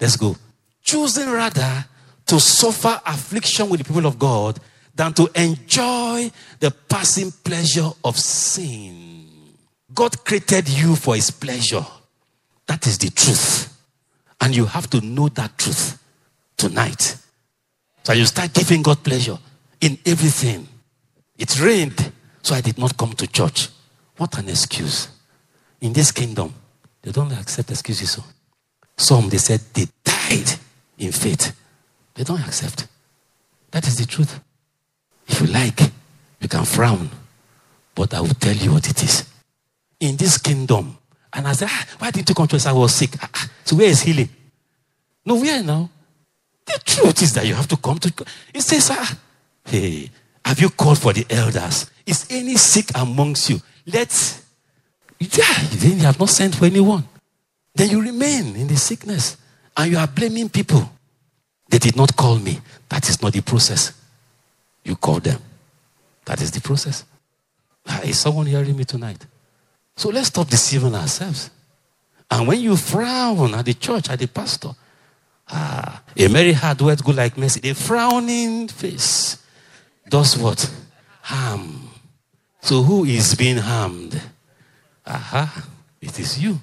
Let's 0.00 0.16
go. 0.16 0.36
Choosing 0.82 1.30
rather 1.30 1.84
to 2.26 2.38
suffer 2.38 3.00
affliction 3.06 3.68
with 3.68 3.80
the 3.80 3.84
people 3.84 4.06
of 4.06 4.18
God 4.18 4.60
than 4.94 5.12
to 5.14 5.28
enjoy 5.34 6.30
the 6.58 6.70
passing 6.88 7.32
pleasure 7.32 7.88
of 8.04 8.18
sin. 8.18 9.26
God 9.92 10.24
created 10.24 10.68
you 10.68 10.94
for 10.94 11.16
his 11.16 11.30
pleasure. 11.30 11.84
That 12.66 12.86
is 12.86 12.98
the 12.98 13.10
truth. 13.10 13.76
And 14.40 14.54
you 14.54 14.64
have 14.66 14.88
to 14.90 15.00
know 15.00 15.28
that 15.30 15.58
truth 15.58 16.02
tonight. 16.56 17.16
So 18.04 18.12
you 18.12 18.24
start 18.26 18.52
giving 18.52 18.82
God 18.82 19.02
pleasure 19.02 19.38
in 19.80 19.98
everything. 20.06 20.66
It 21.38 21.60
rained, 21.60 22.12
so 22.42 22.54
I 22.54 22.60
did 22.60 22.78
not 22.78 22.96
come 22.96 23.12
to 23.14 23.26
church. 23.26 23.68
What 24.16 24.38
an 24.38 24.48
excuse. 24.48 25.08
In 25.80 25.92
this 25.92 26.12
kingdom, 26.12 26.52
they 27.02 27.10
don't 27.10 27.32
accept 27.32 27.70
excuses. 27.70 28.10
So. 28.10 28.24
Some, 28.96 29.28
they 29.28 29.38
said 29.38 29.60
they 29.72 29.86
died 30.04 30.58
in 30.98 31.12
faith. 31.12 31.56
They 32.14 32.24
don't 32.24 32.40
accept. 32.40 32.86
That 33.70 33.86
is 33.86 33.96
the 33.96 34.04
truth. 34.04 34.40
If 35.26 35.40
you 35.40 35.46
like, 35.46 35.80
you 36.40 36.48
can 36.48 36.64
frown, 36.64 37.08
but 37.94 38.12
I 38.12 38.20
will 38.20 38.28
tell 38.28 38.54
you 38.54 38.72
what 38.72 38.88
it 38.88 39.02
is. 39.02 39.24
In 40.00 40.16
this 40.16 40.38
kingdom, 40.38 40.98
and 41.32 41.46
I 41.46 41.52
said, 41.52 41.68
ah, 41.70 41.86
why 41.98 42.10
didn't 42.10 42.28
you 42.28 42.34
come 42.34 42.48
to 42.48 42.56
us? 42.56 42.66
I 42.66 42.72
was 42.72 42.94
sick. 42.94 43.10
Ah, 43.22 43.30
ah. 43.32 43.50
So 43.64 43.76
where 43.76 43.88
is 43.88 44.02
healing? 44.02 44.28
No, 45.24 45.36
where 45.36 45.62
now? 45.62 45.88
The 46.66 46.80
truth 46.84 47.22
is 47.22 47.32
that 47.34 47.46
you 47.46 47.54
have 47.54 47.68
to 47.68 47.76
come 47.76 47.98
to. 47.98 48.12
He 48.52 48.60
says, 48.60 48.90
ah, 48.92 49.18
hey, 49.64 50.10
have 50.44 50.60
you 50.60 50.70
called 50.70 50.98
for 50.98 51.12
the 51.12 51.24
elders? 51.30 51.90
Is 52.04 52.26
any 52.30 52.56
sick 52.56 52.90
amongst 52.94 53.48
you? 53.50 53.60
Let's. 53.86 54.44
Yeah, 55.20 55.54
then 55.72 55.98
you 55.98 56.04
have 56.04 56.18
not 56.18 56.30
sent 56.30 56.56
for 56.56 56.64
anyone. 56.64 57.06
Then 57.74 57.90
you 57.90 58.02
remain 58.02 58.56
in 58.56 58.66
the 58.66 58.76
sickness 58.76 59.36
and 59.76 59.92
you 59.92 59.98
are 59.98 60.08
blaming 60.08 60.48
people. 60.48 60.90
They 61.68 61.78
did 61.78 61.96
not 61.96 62.16
call 62.16 62.38
me. 62.38 62.58
That 62.88 63.08
is 63.08 63.22
not 63.22 63.32
the 63.32 63.42
process. 63.42 63.92
You 64.84 64.96
call 64.96 65.20
them. 65.20 65.40
That 66.24 66.40
is 66.40 66.50
the 66.50 66.60
process. 66.60 67.04
Is 68.02 68.18
someone 68.18 68.46
hearing 68.46 68.76
me 68.76 68.84
tonight? 68.84 69.24
So 69.96 70.08
let's 70.08 70.28
stop 70.28 70.48
deceiving 70.48 70.94
ourselves. 70.94 71.50
And 72.30 72.46
when 72.46 72.60
you 72.60 72.76
frown 72.76 73.54
at 73.54 73.64
the 73.64 73.74
church, 73.74 74.08
at 74.08 74.18
the 74.18 74.26
pastor, 74.28 74.70
ah, 75.48 76.02
a 76.16 76.28
merry 76.28 76.52
heart 76.52 76.80
words 76.80 77.02
go 77.02 77.12
like 77.12 77.36
mercy. 77.36 77.68
A 77.68 77.74
frowning 77.74 78.68
face 78.68 79.38
does 80.08 80.38
what? 80.38 80.72
Harm. 81.22 81.90
So 82.62 82.82
who 82.82 83.04
is 83.04 83.34
being 83.34 83.58
harmed? 83.58 84.20
Aha, 85.06 85.66
it 86.00 86.18
is 86.18 86.42
you. 86.42 86.60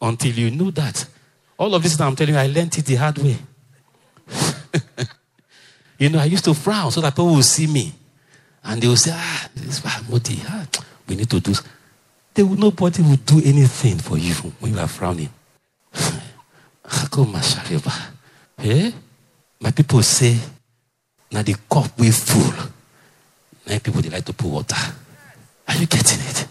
Until 0.00 0.32
you 0.32 0.50
knew 0.50 0.70
that. 0.72 1.06
All 1.58 1.74
of 1.74 1.82
this 1.82 1.98
I'm 2.00 2.16
telling 2.16 2.34
you, 2.34 2.40
I 2.40 2.46
learned 2.46 2.76
it 2.76 2.84
the 2.84 2.94
hard 2.96 3.18
way. 3.18 3.36
you 5.98 6.08
know, 6.10 6.18
I 6.18 6.24
used 6.24 6.44
to 6.44 6.54
frown 6.54 6.90
so 6.90 7.00
that 7.00 7.12
people 7.12 7.26
will 7.26 7.42
see 7.42 7.66
me. 7.66 7.92
And 8.62 8.82
they 8.82 8.88
will 8.88 8.96
say, 8.96 9.12
ah, 9.14 9.48
this 9.54 9.78
is 9.78 10.08
Modi. 10.10 10.40
Ah, 10.46 10.66
we 11.06 11.16
need 11.16 11.30
to 11.30 11.40
do 11.40 11.54
they 12.34 12.42
will, 12.42 12.56
nobody 12.56 13.00
will 13.02 13.16
do 13.16 13.40
anything 13.44 13.96
for 13.98 14.18
you 14.18 14.34
when 14.58 14.74
you 14.74 14.80
are 14.80 14.88
frowning. 14.88 15.30
eh? 18.58 18.90
My 19.60 19.70
people 19.70 20.02
say, 20.02 20.36
now 21.30 21.42
the 21.42 21.54
cup 21.70 21.96
we 21.98 22.10
full, 22.10 22.70
Nine 23.66 23.80
people 23.80 24.02
they 24.02 24.10
like 24.10 24.24
to 24.26 24.34
put 24.34 24.50
water. 24.50 24.76
Are 25.66 25.74
you 25.74 25.86
getting 25.86 26.20
it? 26.20 26.46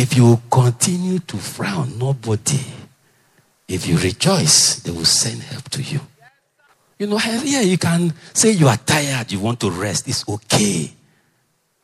If 0.00 0.16
you 0.16 0.40
continue 0.48 1.18
to 1.18 1.36
frown, 1.38 1.98
nobody. 1.98 2.60
If 3.66 3.88
you 3.88 3.98
rejoice, 3.98 4.76
they 4.76 4.92
will 4.92 5.04
send 5.04 5.42
help 5.42 5.68
to 5.70 5.82
you. 5.82 5.98
You 7.00 7.08
know, 7.08 7.18
here 7.18 7.62
you 7.62 7.78
can 7.78 8.14
say 8.32 8.52
you 8.52 8.68
are 8.68 8.76
tired, 8.76 9.32
you 9.32 9.40
want 9.40 9.58
to 9.58 9.72
rest. 9.72 10.06
It's 10.06 10.22
okay. 10.28 10.92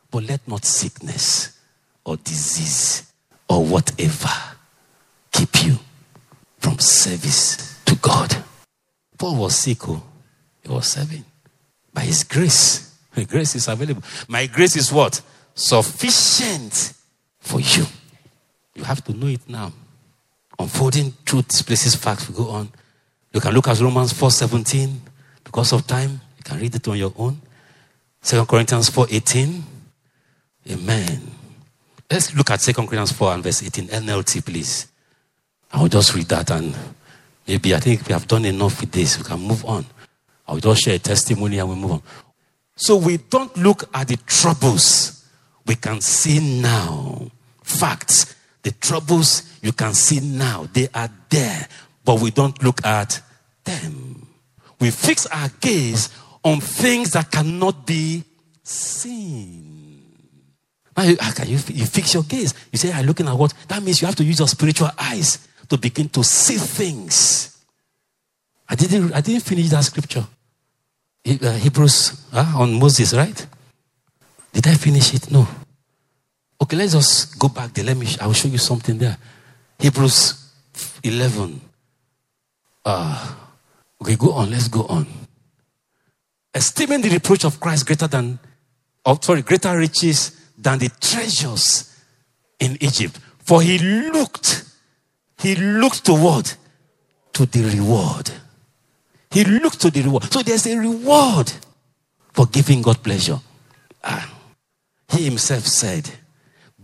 But 0.09 0.23
let 0.29 0.47
not 0.47 0.63
sickness 0.63 1.59
or 2.05 2.15
disease 2.15 3.11
or 3.49 3.65
whatever 3.65 4.31
keep 5.33 5.65
you 5.65 5.77
from 6.59 6.79
service 6.79 7.81
to 7.83 7.95
God. 7.97 8.33
Paul 9.17 9.35
was 9.35 9.57
sick, 9.57 9.89
oh, 9.89 10.01
he 10.63 10.69
was 10.69 10.87
serving. 10.87 11.25
By 11.93 12.03
his 12.03 12.23
grace, 12.23 12.97
grace 13.27 13.55
is 13.55 13.67
available. 13.67 14.03
My 14.29 14.47
grace 14.47 14.77
is 14.77 14.89
what? 14.89 15.21
Sufficient 15.53 16.93
for 17.41 17.59
you. 17.59 17.85
You 18.75 18.83
have 18.83 19.03
to 19.05 19.13
know 19.13 19.27
it 19.27 19.47
now. 19.47 19.71
Unfolding 20.59 21.13
truth, 21.25 21.65
places, 21.65 21.95
facts, 21.95 22.29
we 22.29 22.35
go 22.35 22.49
on. 22.49 22.69
You 23.33 23.41
can 23.41 23.53
look 23.53 23.67
at 23.67 23.79
Romans 23.79 24.13
4.17. 24.13 24.95
Because 25.43 25.73
of 25.73 25.87
time, 25.87 26.21
you 26.37 26.43
can 26.43 26.59
read 26.59 26.75
it 26.75 26.87
on 26.87 26.97
your 26.97 27.13
own. 27.17 27.41
2 28.23 28.45
Corinthians 28.45 28.89
4.18. 28.89 29.61
Amen. 30.71 31.21
Let's 32.09 32.35
look 32.35 32.51
at 32.51 32.59
2 32.59 32.73
Corinthians 32.73 33.11
4 33.11 33.33
and 33.33 33.43
verse 33.43 33.63
18. 33.63 33.87
NLT, 33.87 34.45
please. 34.45 34.87
I 35.71 35.81
will 35.81 35.89
just 35.89 36.13
read 36.15 36.27
that 36.27 36.51
and 36.51 36.75
maybe 37.47 37.75
I 37.75 37.79
think 37.79 38.07
we 38.07 38.13
have 38.13 38.27
done 38.27 38.45
enough 38.45 38.79
with 38.81 38.91
this. 38.91 39.17
We 39.17 39.23
can 39.23 39.39
move 39.39 39.65
on. 39.65 39.85
I 40.47 40.53
will 40.53 40.59
just 40.59 40.83
share 40.83 40.95
a 40.95 40.99
testimony 40.99 41.59
and 41.59 41.69
we 41.69 41.75
move 41.75 41.91
on. 41.91 42.01
So 42.75 42.97
we 42.97 43.17
don't 43.17 43.55
look 43.57 43.89
at 43.93 44.07
the 44.07 44.17
troubles 44.25 45.25
we 45.65 45.75
can 45.75 46.01
see 46.01 46.61
now. 46.61 47.31
Facts. 47.63 48.34
The 48.65 48.71
troubles 48.71 49.59
you 49.61 49.73
can 49.73 49.93
see 49.93 50.19
now, 50.21 50.67
they 50.73 50.87
are 50.91 51.07
there, 51.29 51.67
but 52.03 52.19
we 52.19 52.31
don't 52.31 52.63
look 52.63 52.83
at 52.83 53.21
them. 53.63 54.25
We 54.79 54.89
fix 54.89 55.27
our 55.27 55.49
gaze 55.59 56.09
on 56.43 56.61
things 56.61 57.11
that 57.11 57.29
cannot 57.29 57.85
be 57.85 58.23
seen. 58.63 60.01
Now, 60.97 61.03
how 61.19 61.31
can 61.33 61.47
you, 61.47 61.59
you 61.67 61.85
fix 61.85 62.15
your 62.15 62.23
gaze? 62.23 62.55
You 62.71 62.79
say, 62.79 62.91
I'm 62.91 63.05
looking 63.05 63.27
at 63.27 63.37
what? 63.37 63.53
That 63.67 63.83
means 63.83 64.01
you 64.01 64.07
have 64.07 64.15
to 64.15 64.23
use 64.23 64.39
your 64.39 64.47
spiritual 64.47 64.89
eyes 64.97 65.47
to 65.69 65.77
begin 65.77 66.09
to 66.09 66.23
see 66.23 66.55
things. 66.55 67.63
I 68.67 68.73
didn't, 68.73 69.13
I 69.13 69.21
didn't 69.21 69.43
finish 69.43 69.69
that 69.69 69.83
scripture. 69.83 70.25
Uh, 71.23 71.51
Hebrews 71.51 72.29
uh, 72.33 72.53
on 72.57 72.79
Moses, 72.79 73.13
right? 73.13 73.45
Did 74.53 74.65
I 74.65 74.73
finish 74.73 75.13
it? 75.13 75.29
No. 75.29 75.47
Okay, 76.61 76.77
let's 76.77 76.93
just 76.93 77.37
go 77.37 77.49
back 77.49 77.73
there. 77.73 77.83
Let 77.83 77.97
me, 77.97 78.07
I 78.21 78.27
will 78.27 78.33
show 78.33 78.47
you 78.47 78.57
something 78.57 78.97
there. 78.97 79.17
Hebrews 79.79 80.51
11. 81.03 81.61
Uh, 82.83 83.35
okay, 84.01 84.15
go 84.15 84.31
on. 84.31 84.49
Let's 84.49 84.67
go 84.67 84.85
on. 84.85 85.05
Esteeming 86.53 87.01
the 87.01 87.09
reproach 87.09 87.43
of 87.43 87.59
Christ 87.59 87.85
greater 87.85 88.07
than, 88.07 88.39
oh, 89.05 89.17
sorry, 89.21 89.41
greater 89.41 89.77
riches 89.77 90.49
than 90.57 90.79
the 90.79 90.89
treasures 91.01 92.01
in 92.59 92.77
Egypt. 92.79 93.19
For 93.39 93.61
he 93.61 93.77
looked, 94.09 94.63
he 95.39 95.55
looked 95.55 96.05
toward 96.05 96.51
to 97.33 97.45
the 97.45 97.63
reward. 97.63 98.31
He 99.29 99.43
looked 99.43 99.81
to 99.81 99.91
the 99.91 100.01
reward. 100.03 100.23
So 100.31 100.41
there's 100.41 100.65
a 100.65 100.77
reward 100.77 101.51
for 102.31 102.45
giving 102.45 102.81
God 102.81 103.03
pleasure. 103.03 103.39
Ah, 104.01 104.33
he 105.09 105.25
himself 105.25 105.65
said, 105.67 106.09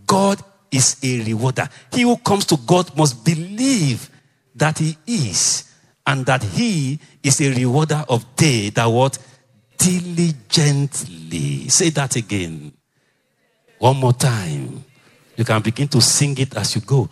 God 0.06 0.42
is 0.70 0.96
a 1.02 1.22
rewarder. 1.24 1.68
He 1.92 2.02
who 2.02 2.16
comes 2.16 2.46
to 2.46 2.56
God 2.56 2.96
must 2.96 3.24
believe 3.24 4.10
that 4.54 4.78
he 4.78 4.96
is 5.06 5.70
and 6.06 6.26
that 6.26 6.42
he 6.42 6.98
is 7.22 7.40
a 7.40 7.52
rewarder 7.54 8.04
of 8.08 8.24
they 8.36 8.70
that 8.70 8.86
what 8.86 9.18
diligently. 9.78 11.68
Say 11.68 11.90
that 11.90 12.16
again. 12.16 12.72
One 13.78 13.96
more 13.96 14.12
time. 14.12 14.84
You 15.36 15.44
can 15.44 15.62
begin 15.62 15.88
to 15.88 16.00
sing 16.00 16.36
it 16.38 16.56
as 16.56 16.74
you 16.74 16.82
go. 16.82 17.08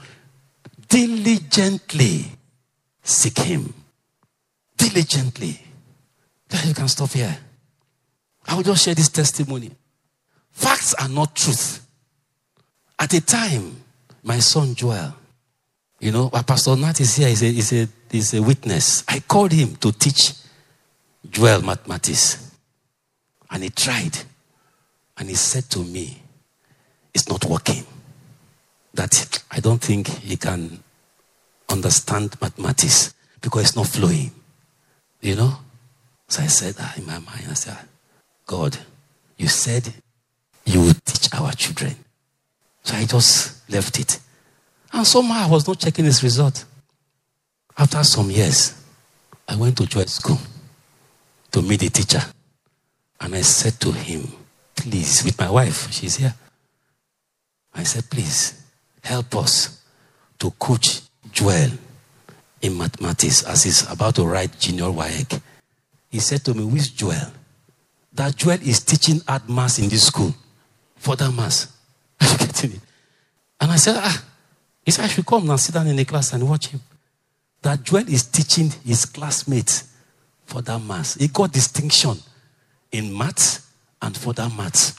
Diligently 0.89 2.27
seek 3.03 3.39
him 3.39 3.73
diligently. 4.77 5.61
Then 6.49 6.69
you 6.69 6.75
can 6.75 6.89
stop 6.89 7.11
here. 7.11 7.37
I 8.47 8.55
will 8.55 8.63
just 8.63 8.85
share 8.85 8.95
this 8.95 9.09
testimony. 9.09 9.71
Facts 10.51 10.95
are 10.95 11.09
not 11.09 11.35
truth. 11.35 11.87
At 13.01 13.15
a 13.15 13.21
time, 13.23 13.83
my 14.23 14.39
son 14.41 14.75
Joel, 14.75 15.15
you 16.01 16.13
know, 16.13 16.29
uh, 16.35 16.43
Pastor 16.43 16.77
Nat 16.77 17.01
is 17.01 17.17
here, 17.17 17.29
he's 17.29 17.43
a, 17.43 17.47
he's, 17.47 17.73
a, 17.73 17.89
he's 18.11 18.35
a 18.35 18.43
witness. 18.43 19.05
I 19.09 19.21
called 19.21 19.53
him 19.53 19.75
to 19.77 19.91
teach 19.91 20.35
Joel 21.31 21.63
mathematics. 21.63 22.55
And 23.51 23.63
he 23.63 23.71
tried. 23.71 24.19
And 25.17 25.31
he 25.31 25.35
said 25.35 25.65
to 25.71 25.81
me, 25.81 26.23
It's 27.15 27.29
not 27.29 27.45
working. 27.47 27.85
That 28.95 29.43
I 29.51 29.61
don't 29.61 29.81
think 29.81 30.09
he 30.09 30.37
can 30.37 30.83
understand 31.71 32.37
mathematics 32.41 33.15
because 33.41 33.63
it's 33.63 33.77
not 33.77 33.87
flowing. 33.87 34.31
You 35.23 35.37
know? 35.37 35.59
So 36.29 36.43
I 36.43 36.47
said 36.47 36.75
that 36.75 36.99
in 36.99 37.07
my 37.07 37.19
mind. 37.19 37.47
I 37.49 37.55
said, 37.55 37.79
God, 38.47 38.77
you 39.39 39.49
said 39.49 39.95
you 40.67 40.83
would 40.83 41.05
teach 41.05 41.33
our 41.35 41.53
children. 41.53 41.97
So 42.91 42.97
I 42.97 43.05
just 43.05 43.71
left 43.71 44.01
it. 44.01 44.19
And 44.93 45.07
somehow 45.07 45.47
I 45.47 45.49
was 45.49 45.69
not 45.69 45.79
checking 45.79 46.07
his 46.07 46.25
result. 46.25 46.65
After 47.79 48.03
some 48.03 48.29
years, 48.33 48.83
I 49.47 49.55
went 49.55 49.77
to 49.77 49.87
Joy 49.87 50.07
School 50.07 50.39
to 51.53 51.63
meet 51.63 51.79
the 51.79 51.89
teacher. 51.89 52.21
And 53.21 53.37
I 53.37 53.43
said 53.43 53.75
to 53.83 53.93
him, 53.93 54.27
please, 54.75 55.23
with 55.25 55.39
my 55.39 55.49
wife, 55.49 55.93
she's 55.93 56.17
here. 56.17 56.35
I 57.73 57.85
said, 57.85 58.11
please, 58.11 58.61
help 59.05 59.37
us 59.37 59.85
to 60.41 60.51
coach 60.51 61.03
Joel 61.31 61.71
in 62.61 62.77
mathematics 62.77 63.45
as 63.45 63.63
he's 63.63 63.89
about 63.89 64.17
to 64.17 64.25
write 64.25 64.59
junior 64.59 64.87
WAEC. 64.87 65.41
He 66.09 66.19
said 66.19 66.45
to 66.47 66.55
me, 66.55 66.65
Which 66.65 66.97
Joel? 66.97 67.31
That 68.15 68.35
Joel 68.35 68.59
is 68.63 68.81
teaching 68.81 69.21
art 69.29 69.49
mass 69.49 69.79
in 69.79 69.89
this 69.89 70.09
school. 70.09 70.35
Further 70.97 71.31
Maths. 71.31 71.69
It? 72.21 72.81
And 73.63 73.71
I 73.71 73.77
said, 73.77 73.97
Ah, 73.99 74.25
he 74.85 74.91
said, 74.91 75.05
I 75.05 75.09
should 75.09 75.27
come 75.27 75.51
and 75.51 75.61
sit 75.61 75.75
down 75.75 75.87
in 75.87 75.97
the 75.97 76.05
class 76.07 76.33
and 76.33 76.49
watch 76.49 76.69
him. 76.69 76.81
That 77.63 77.83
Joel 77.83 78.09
is 78.09 78.25
teaching 78.25 78.71
his 78.85 79.05
classmates 79.05 79.95
for 80.47 80.63
that 80.63 80.79
mass. 80.79 81.15
He 81.15 81.29
got 81.29 81.53
distinction 81.53 82.17
in 82.91 83.17
maths 83.17 83.67
and 84.01 84.17
for 84.17 84.33
that 84.33 84.57
maths. 84.57 84.99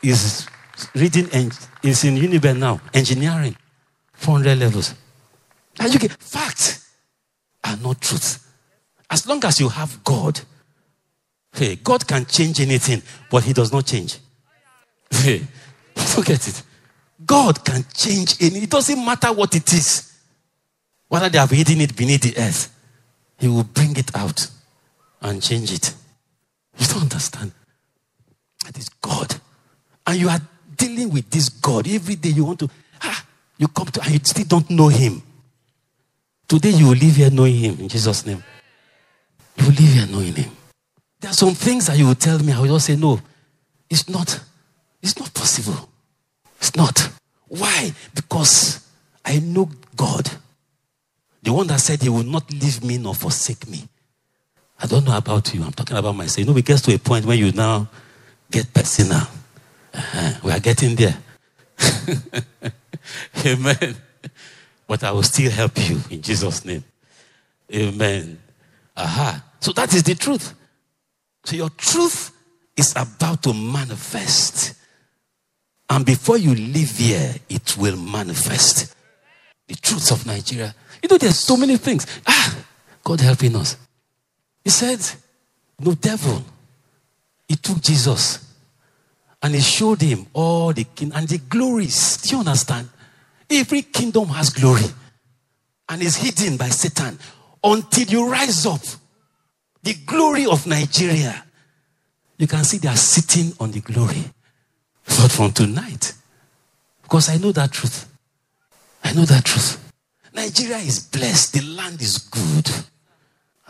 He's 0.00 0.46
reading, 0.94 1.28
and 1.32 1.58
he's 1.82 2.04
in 2.04 2.14
Uniben 2.14 2.58
now, 2.58 2.80
engineering, 2.94 3.56
400 4.12 4.56
levels. 4.56 4.94
And 5.80 5.92
you 5.92 5.98
get 5.98 6.12
facts 6.12 6.88
are 7.64 7.76
not 7.76 8.00
truth. 8.00 8.44
As 9.10 9.26
long 9.26 9.44
as 9.44 9.58
you 9.60 9.68
have 9.68 10.02
God, 10.04 10.40
hey, 11.52 11.76
God 11.76 12.06
can 12.06 12.26
change 12.26 12.60
anything, 12.60 13.02
but 13.30 13.44
He 13.44 13.52
does 13.52 13.72
not 13.72 13.86
change. 13.86 14.18
Hey, 15.10 15.42
forget 16.00 16.46
it. 16.48 16.62
God 17.24 17.64
can 17.64 17.84
change 17.94 18.36
anything. 18.40 18.62
It 18.62 18.70
doesn't 18.70 19.04
matter 19.04 19.32
what 19.32 19.54
it 19.54 19.72
is. 19.72 20.12
Whether 21.08 21.28
they 21.28 21.38
have 21.38 21.50
hidden 21.50 21.80
it 21.80 21.96
beneath 21.96 22.22
the 22.22 22.40
earth, 22.40 22.74
He 23.38 23.48
will 23.48 23.64
bring 23.64 23.96
it 23.96 24.14
out 24.14 24.46
and 25.20 25.42
change 25.42 25.72
it. 25.72 25.94
You 26.78 26.86
don't 26.86 27.02
understand. 27.02 27.52
That 28.64 28.78
is 28.78 28.88
God. 28.88 29.34
And 30.06 30.18
you 30.18 30.28
are 30.28 30.40
dealing 30.76 31.10
with 31.10 31.30
this 31.30 31.48
God. 31.48 31.88
Every 31.88 32.14
day 32.14 32.30
you 32.30 32.44
want 32.44 32.60
to, 32.60 32.70
ah, 33.02 33.24
you 33.56 33.68
come 33.68 33.86
to, 33.86 34.02
and 34.02 34.12
you 34.12 34.20
still 34.22 34.44
don't 34.44 34.70
know 34.70 34.88
Him. 34.88 35.22
Today 36.48 36.70
you 36.70 36.86
will 36.86 36.96
leave 36.96 37.16
here 37.16 37.30
knowing 37.30 37.56
him 37.56 37.78
in 37.78 37.88
Jesus' 37.88 38.24
name. 38.24 38.42
You 39.58 39.66
will 39.66 39.74
leave 39.74 39.92
here 39.92 40.06
knowing 40.06 40.34
him. 40.34 40.50
There 41.20 41.30
are 41.30 41.34
some 41.34 41.54
things 41.54 41.86
that 41.86 41.98
you 41.98 42.06
will 42.06 42.14
tell 42.14 42.38
me, 42.38 42.52
I 42.52 42.60
will 42.60 42.68
just 42.68 42.86
say, 42.86 42.96
no, 42.96 43.20
it's 43.90 44.08
not, 44.08 44.40
it's 45.02 45.18
not 45.18 45.32
possible. 45.34 45.87
It's 46.58 46.76
not. 46.76 47.10
Why? 47.48 47.92
Because 48.14 48.86
I 49.24 49.38
know 49.38 49.70
God. 49.96 50.30
The 51.42 51.52
one 51.52 51.66
that 51.68 51.80
said 51.80 52.02
he 52.02 52.08
will 52.08 52.24
not 52.24 52.50
leave 52.52 52.84
me 52.84 52.98
nor 52.98 53.14
forsake 53.14 53.68
me. 53.68 53.88
I 54.80 54.86
don't 54.86 55.04
know 55.04 55.16
about 55.16 55.54
you. 55.54 55.62
I'm 55.62 55.72
talking 55.72 55.96
about 55.96 56.14
myself. 56.14 56.38
You 56.38 56.44
know, 56.46 56.52
we 56.52 56.62
get 56.62 56.78
to 56.78 56.94
a 56.94 56.98
point 56.98 57.24
where 57.24 57.36
you 57.36 57.52
now 57.52 57.88
get 58.50 58.72
personal. 58.72 59.22
Uh-huh. 59.94 60.40
We 60.44 60.52
are 60.52 60.60
getting 60.60 60.94
there. 60.94 61.16
Amen 63.46 63.96
but 64.88 65.04
I 65.04 65.12
will 65.12 65.22
still 65.22 65.50
help 65.52 65.78
you 65.88 66.00
in 66.10 66.22
Jesus' 66.22 66.64
name. 66.64 66.82
Amen. 67.72 68.38
Aha. 68.96 69.44
So 69.60 69.72
that 69.72 69.94
is 69.94 70.02
the 70.02 70.14
truth. 70.14 70.54
So 71.44 71.54
your 71.54 71.68
truth 71.70 72.32
is 72.76 72.92
about 72.96 73.42
to 73.42 73.52
manifest 73.52 74.74
And 75.90 76.04
before 76.04 76.36
you 76.38 76.54
leave 76.54 76.96
here, 76.98 77.34
it 77.48 77.76
will 77.76 77.96
manifest. 77.96 78.94
The 79.66 79.74
truths 79.74 80.10
of 80.10 80.26
Nigeria. 80.26 80.74
You 81.02 81.08
know, 81.08 81.18
there's 81.18 81.38
so 81.38 81.56
many 81.56 81.76
things. 81.76 82.06
Ah, 82.26 82.56
God 83.04 83.20
helping 83.20 83.56
us. 83.56 83.76
He 84.64 84.70
said, 84.70 85.00
No 85.78 85.94
devil. 85.94 86.42
He 87.46 87.56
took 87.56 87.80
Jesus 87.80 88.44
and 89.42 89.54
he 89.54 89.60
showed 89.60 90.02
him 90.02 90.26
all 90.32 90.72
the 90.72 90.84
king 90.84 91.12
and 91.14 91.26
the 91.28 91.38
glories. 91.38 92.18
Do 92.18 92.36
you 92.36 92.40
understand? 92.40 92.88
Every 93.50 93.82
kingdom 93.82 94.28
has 94.28 94.50
glory 94.50 94.84
and 95.88 96.02
is 96.02 96.16
hidden 96.16 96.56
by 96.56 96.68
Satan 96.68 97.18
until 97.64 98.06
you 98.08 98.30
rise 98.30 98.66
up. 98.66 98.82
The 99.82 99.94
glory 100.04 100.44
of 100.44 100.66
Nigeria. 100.66 101.44
You 102.36 102.46
can 102.46 102.64
see 102.64 102.78
they 102.78 102.88
are 102.88 102.96
sitting 102.96 103.52
on 103.58 103.70
the 103.70 103.80
glory. 103.80 104.24
But 105.08 105.30
from 105.32 105.52
tonight, 105.52 106.12
because 107.02 107.28
I 107.28 107.38
know 107.38 107.52
that 107.52 107.72
truth. 107.72 108.06
I 109.02 109.12
know 109.12 109.24
that 109.24 109.44
truth. 109.44 109.90
Nigeria 110.34 110.76
is 110.78 111.00
blessed. 111.00 111.54
The 111.54 111.62
land 111.62 112.00
is 112.00 112.18
good. 112.18 112.70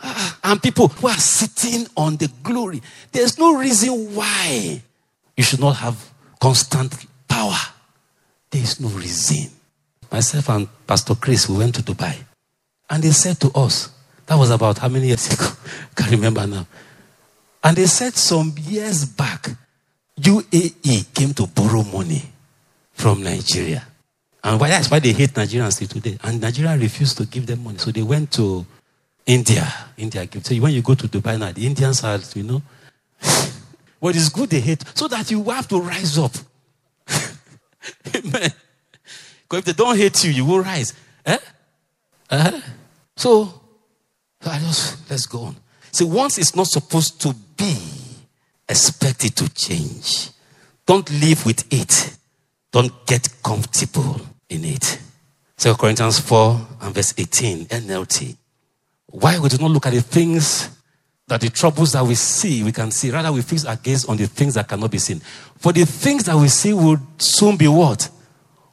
Ah, 0.01 0.39
and 0.43 0.61
people 0.61 0.87
who 0.87 1.07
are 1.07 1.17
sitting 1.17 1.87
on 1.97 2.17
the 2.17 2.29
glory. 2.43 2.81
There's 3.11 3.37
no 3.37 3.57
reason 3.57 4.13
why 4.15 4.81
you 5.35 5.43
should 5.43 5.59
not 5.59 5.77
have 5.77 6.11
constant 6.39 6.93
power. 7.27 7.57
There 8.51 8.61
is 8.61 8.79
no 8.79 8.89
reason. 8.89 9.51
Myself 10.11 10.49
and 10.49 10.67
Pastor 10.87 11.15
Chris, 11.15 11.47
we 11.49 11.57
went 11.57 11.75
to 11.75 11.81
Dubai. 11.81 12.15
And 12.89 13.03
they 13.03 13.11
said 13.11 13.39
to 13.41 13.51
us, 13.51 13.89
that 14.25 14.35
was 14.35 14.49
about 14.51 14.77
how 14.79 14.89
many 14.89 15.07
years 15.07 15.27
ago? 15.33 15.45
I 15.45 16.01
Can't 16.01 16.11
remember 16.11 16.45
now. 16.47 16.67
And 17.63 17.75
they 17.77 17.85
said 17.87 18.13
some 18.15 18.55
years 18.57 19.05
back, 19.05 19.49
UAE 20.19 21.13
came 21.13 21.33
to 21.33 21.47
borrow 21.47 21.83
money 21.83 22.23
from 22.93 23.23
Nigeria. 23.23 23.85
And 24.43 24.59
why, 24.59 24.69
that's 24.69 24.89
why 24.89 24.99
they 24.99 25.11
hate 25.13 25.31
Nigerians 25.33 25.87
today. 25.87 26.17
And 26.23 26.41
Nigeria 26.41 26.77
refused 26.77 27.17
to 27.17 27.25
give 27.25 27.45
them 27.45 27.63
money. 27.63 27.77
So 27.77 27.91
they 27.91 28.01
went 28.03 28.31
to 28.33 28.65
India. 29.25 29.67
India 29.97 30.25
give. 30.25 30.45
So 30.45 30.55
when 30.55 30.73
you 30.73 30.81
go 30.81 30.95
to 30.95 31.07
Dubai 31.07 31.37
now, 31.37 31.51
the 31.51 31.65
Indians 31.65 32.03
are, 32.03 32.19
you 32.35 32.43
know. 32.43 32.61
what 33.99 34.15
is 34.15 34.29
good 34.29 34.49
they 34.49 34.59
hate. 34.59 34.83
So 34.95 35.07
that 35.07 35.29
you 35.31 35.43
have 35.43 35.67
to 35.69 35.79
rise 35.81 36.17
up. 36.17 36.31
Amen. 38.15 38.51
Because 39.43 39.59
if 39.59 39.65
they 39.65 39.73
don't 39.73 39.97
hate 39.97 40.23
you, 40.23 40.31
you 40.31 40.45
will 40.45 40.61
rise. 40.61 40.93
Eh? 41.25 41.37
Uh-huh. 42.29 42.61
So, 43.17 43.61
I 44.45 44.59
just, 44.59 45.09
let's 45.09 45.25
go 45.25 45.41
on. 45.41 45.55
See, 45.91 46.05
once 46.05 46.37
it's 46.37 46.55
not 46.55 46.67
supposed 46.67 47.19
to 47.21 47.33
be, 47.57 47.77
expect 48.69 49.25
it 49.25 49.35
to 49.35 49.53
change. 49.53 50.29
Don't 50.85 51.09
live 51.11 51.45
with 51.45 51.65
it. 51.73 52.17
Don't 52.71 53.05
get 53.05 53.27
comfortable 53.43 54.21
in 54.49 54.63
it. 54.63 54.99
2 55.57 55.73
Corinthians 55.75 56.19
4 56.19 56.67
and 56.81 56.95
verse 56.95 57.13
18, 57.17 57.65
NLT. 57.65 58.37
Why 59.07 59.39
we 59.39 59.49
do 59.49 59.57
not 59.57 59.71
look 59.71 59.87
at 59.87 59.93
the 59.93 60.01
things 60.01 60.69
that 61.27 61.41
the 61.41 61.49
troubles 61.49 61.91
that 61.93 62.03
we 62.03 62.15
see, 62.15 62.63
we 62.63 62.71
can 62.71 62.91
see. 62.91 63.11
Rather, 63.11 63.31
we 63.31 63.41
fix 63.41 63.65
our 63.65 63.75
gaze 63.75 64.05
on 64.05 64.17
the 64.17 64.27
things 64.27 64.53
that 64.53 64.67
cannot 64.67 64.89
be 64.91 64.97
seen. 64.97 65.19
For 65.57 65.73
the 65.73 65.85
things 65.85 66.23
that 66.25 66.35
we 66.35 66.47
see 66.47 66.73
will 66.73 66.97
soon 67.17 67.57
be 67.57 67.67
what? 67.67 68.09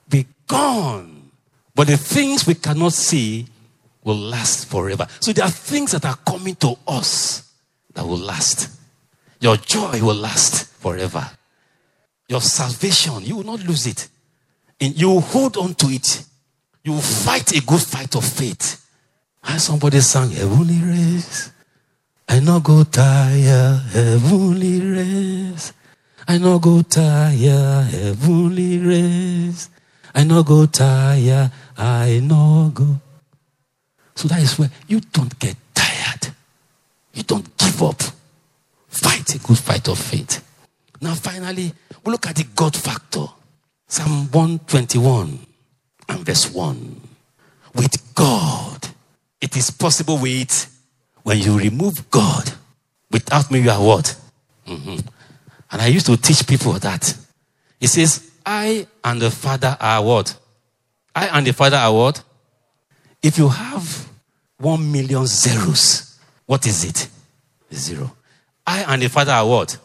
Be 0.08 0.26
gone. 0.46 1.30
But 1.74 1.88
the 1.88 1.96
things 1.96 2.46
we 2.46 2.54
cannot 2.54 2.92
see 2.92 3.46
will 4.04 4.16
last 4.16 4.68
forever. 4.68 5.06
So 5.20 5.32
there 5.32 5.44
are 5.44 5.50
things 5.50 5.92
that 5.92 6.04
are 6.04 6.16
coming 6.16 6.54
to 6.56 6.76
us 6.86 7.52
that 7.92 8.06
will 8.06 8.18
last. 8.18 8.70
Your 9.40 9.56
joy 9.56 10.00
will 10.02 10.14
last 10.14 10.66
forever. 10.80 11.28
Your 12.28 12.40
salvation, 12.40 13.24
you 13.24 13.36
will 13.36 13.44
not 13.44 13.60
lose 13.64 13.86
it. 13.86 14.08
And 14.80 14.98
you 15.00 15.10
will 15.10 15.20
hold 15.20 15.56
on 15.56 15.74
to 15.74 15.86
it. 15.86 16.24
You 16.84 16.92
will 16.92 17.00
fight 17.00 17.52
a 17.52 17.60
good 17.64 17.80
fight 17.82 18.14
of 18.16 18.24
faith. 18.24 18.84
And 19.44 19.60
somebody 19.60 20.00
sang 20.00 20.30
Heavenly 20.30 20.78
Race. 20.82 21.50
I 22.28 22.40
no 22.40 22.60
go 22.60 22.82
tire, 22.82 23.80
heavenly 23.92 24.80
race. 24.80 25.72
I 26.26 26.38
no 26.38 26.58
go 26.58 26.82
tire, 26.82 27.82
heavenly 27.82 28.78
race. 28.78 29.70
I 30.12 30.24
no 30.24 30.42
go 30.42 30.66
tire, 30.66 31.50
I 31.76 32.20
no 32.22 32.72
go. 32.74 32.98
So 34.16 34.26
that 34.28 34.42
is 34.42 34.58
where 34.58 34.70
you 34.88 35.00
don't 35.00 35.38
get 35.38 35.56
tired. 35.72 36.34
You 37.14 37.22
don't 37.22 37.56
give 37.56 37.82
up. 37.82 38.02
Fight 39.02 39.34
a 39.34 39.38
good 39.38 39.58
fight 39.58 39.88
of 39.88 39.98
faith. 39.98 40.42
Now, 41.00 41.14
finally, 41.14 41.72
we 42.04 42.12
look 42.12 42.26
at 42.26 42.36
the 42.36 42.44
God 42.54 42.74
factor. 42.74 43.26
Psalm 43.88 44.28
121 44.32 45.38
and 46.08 46.18
verse 46.26 46.50
1. 46.52 47.00
With 47.74 48.14
God, 48.14 48.88
it 49.40 49.56
is 49.56 49.70
possible 49.70 50.18
with 50.18 50.72
when 51.22 51.38
you 51.38 51.58
remove 51.58 52.10
God. 52.10 52.50
Without 53.10 53.50
me, 53.50 53.60
you 53.60 53.70
are 53.70 53.82
what? 53.82 54.16
Mm-hmm. 54.66 55.06
And 55.70 55.82
I 55.82 55.86
used 55.86 56.06
to 56.06 56.16
teach 56.16 56.46
people 56.46 56.72
that. 56.72 57.16
It 57.80 57.88
says, 57.88 58.30
I 58.44 58.86
and 59.04 59.20
the 59.20 59.30
Father 59.30 59.76
are 59.78 60.02
what? 60.02 60.36
I 61.14 61.26
and 61.26 61.46
the 61.46 61.52
Father 61.52 61.76
are 61.76 61.92
what? 61.92 62.22
If 63.22 63.38
you 63.38 63.48
have 63.48 64.08
one 64.58 64.90
million 64.90 65.26
zeros, 65.26 66.18
what 66.46 66.66
is 66.66 66.84
it? 66.84 67.08
Zero. 67.72 68.16
I 68.66 68.84
and 68.92 69.02
the 69.02 69.08
Father 69.08 69.32
are 69.32 69.46
what? 69.46 69.78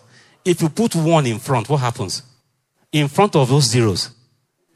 If 0.43 0.61
you 0.61 0.69
put 0.69 0.95
one 0.95 1.27
in 1.27 1.39
front, 1.39 1.69
what 1.69 1.77
happens? 1.77 2.23
In 2.91 3.07
front 3.07 3.35
of 3.35 3.49
those 3.49 3.65
zeros, 3.65 4.09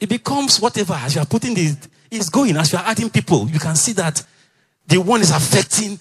it 0.00 0.08
becomes 0.08 0.60
whatever. 0.60 0.94
As 0.94 1.14
you 1.14 1.20
are 1.20 1.26
putting 1.26 1.54
the, 1.54 1.76
it's 2.10 2.28
going. 2.28 2.56
As 2.56 2.72
you 2.72 2.78
are 2.78 2.84
adding 2.84 3.10
people, 3.10 3.48
you 3.48 3.58
can 3.58 3.74
see 3.74 3.92
that 3.92 4.22
the 4.86 4.98
one 4.98 5.20
is 5.20 5.30
affecting. 5.30 5.98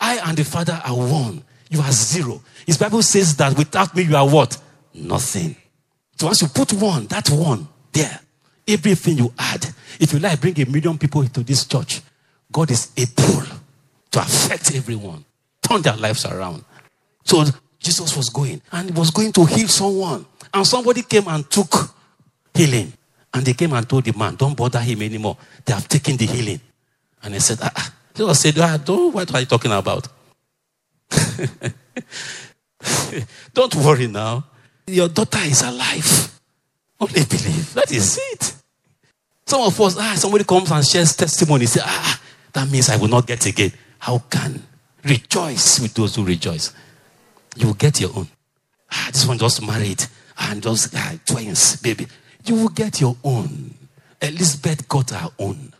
I 0.00 0.20
and 0.28 0.36
the 0.36 0.44
Father 0.44 0.80
are 0.84 0.96
one. 0.96 1.42
You 1.70 1.80
are 1.80 1.92
zero. 1.92 2.42
His 2.66 2.78
Bible 2.78 3.02
says 3.02 3.36
that 3.36 3.56
without 3.56 3.94
me, 3.94 4.02
you 4.02 4.16
are 4.16 4.28
what? 4.28 4.58
Nothing. 4.94 5.56
So 6.18 6.26
once 6.26 6.42
you 6.42 6.48
put 6.48 6.72
one, 6.72 7.06
that 7.06 7.28
one 7.30 7.68
there, 7.92 8.20
everything 8.66 9.18
you 9.18 9.32
add. 9.38 9.66
If 10.00 10.12
you 10.12 10.18
like, 10.18 10.40
bring 10.40 10.60
a 10.60 10.66
million 10.66 10.98
people 10.98 11.22
into 11.22 11.42
this 11.42 11.64
church. 11.64 12.02
God 12.50 12.70
is 12.70 12.90
able 12.96 13.42
to 14.12 14.20
affect 14.20 14.74
everyone, 14.74 15.24
turn 15.62 15.82
their 15.82 15.96
lives 15.96 16.24
around. 16.24 16.64
So 17.26 17.44
Jesus 17.78 18.16
was 18.16 18.30
going 18.30 18.62
and 18.72 18.96
was 18.96 19.10
going 19.10 19.32
to 19.32 19.44
heal 19.44 19.68
someone. 19.68 20.24
And 20.54 20.66
somebody 20.66 21.02
came 21.02 21.28
and 21.28 21.50
took 21.50 21.94
healing. 22.54 22.92
And 23.34 23.44
they 23.44 23.52
came 23.52 23.74
and 23.74 23.86
told 23.86 24.04
the 24.04 24.16
man, 24.16 24.36
Don't 24.36 24.56
bother 24.56 24.80
him 24.80 25.02
anymore. 25.02 25.36
They 25.64 25.74
have 25.74 25.86
taken 25.86 26.16
the 26.16 26.24
healing. 26.24 26.60
And 27.22 27.34
he 27.34 27.40
said, 27.40 27.58
ah, 27.60 27.72
ah. 27.76 27.92
Jesus 28.14 28.40
said, 28.40 28.58
ah, 28.58 28.76
don't, 28.82 29.12
what 29.12 29.34
are 29.34 29.40
you 29.40 29.46
talking 29.46 29.72
about? 29.72 30.08
don't 33.52 33.74
worry 33.74 34.06
now. 34.06 34.44
Your 34.86 35.08
daughter 35.08 35.40
is 35.42 35.62
alive. 35.62 36.40
Only 37.00 37.24
believe. 37.24 37.74
That 37.74 37.90
is 37.90 38.18
it. 38.32 38.54
Some 39.44 39.62
of 39.62 39.80
us, 39.80 39.96
ah, 39.98 40.14
somebody 40.16 40.44
comes 40.44 40.70
and 40.70 40.86
shares 40.86 41.16
testimony. 41.16 41.66
Say, 41.66 41.80
ah, 41.84 42.20
that 42.52 42.70
means 42.70 42.88
I 42.88 42.96
will 42.96 43.08
not 43.08 43.26
get 43.26 43.44
again. 43.44 43.72
How 43.98 44.18
can? 44.30 44.62
Rejoice 45.04 45.80
with 45.80 45.94
those 45.94 46.14
who 46.14 46.24
rejoice. 46.24 46.72
You 47.56 47.68
will 47.68 47.74
get 47.74 48.00
your 48.00 48.10
own. 48.14 48.28
Ah, 48.90 49.08
this 49.12 49.26
one 49.26 49.38
just 49.38 49.66
married 49.66 50.04
and 50.38 50.62
just 50.62 50.94
ah, 50.94 51.14
twins, 51.24 51.76
baby. 51.76 52.06
You 52.44 52.54
will 52.56 52.68
get 52.68 53.00
your 53.00 53.16
own. 53.24 53.74
Elizabeth 54.20 54.88
got 54.88 55.10
her 55.10 55.28
own. 55.38 55.72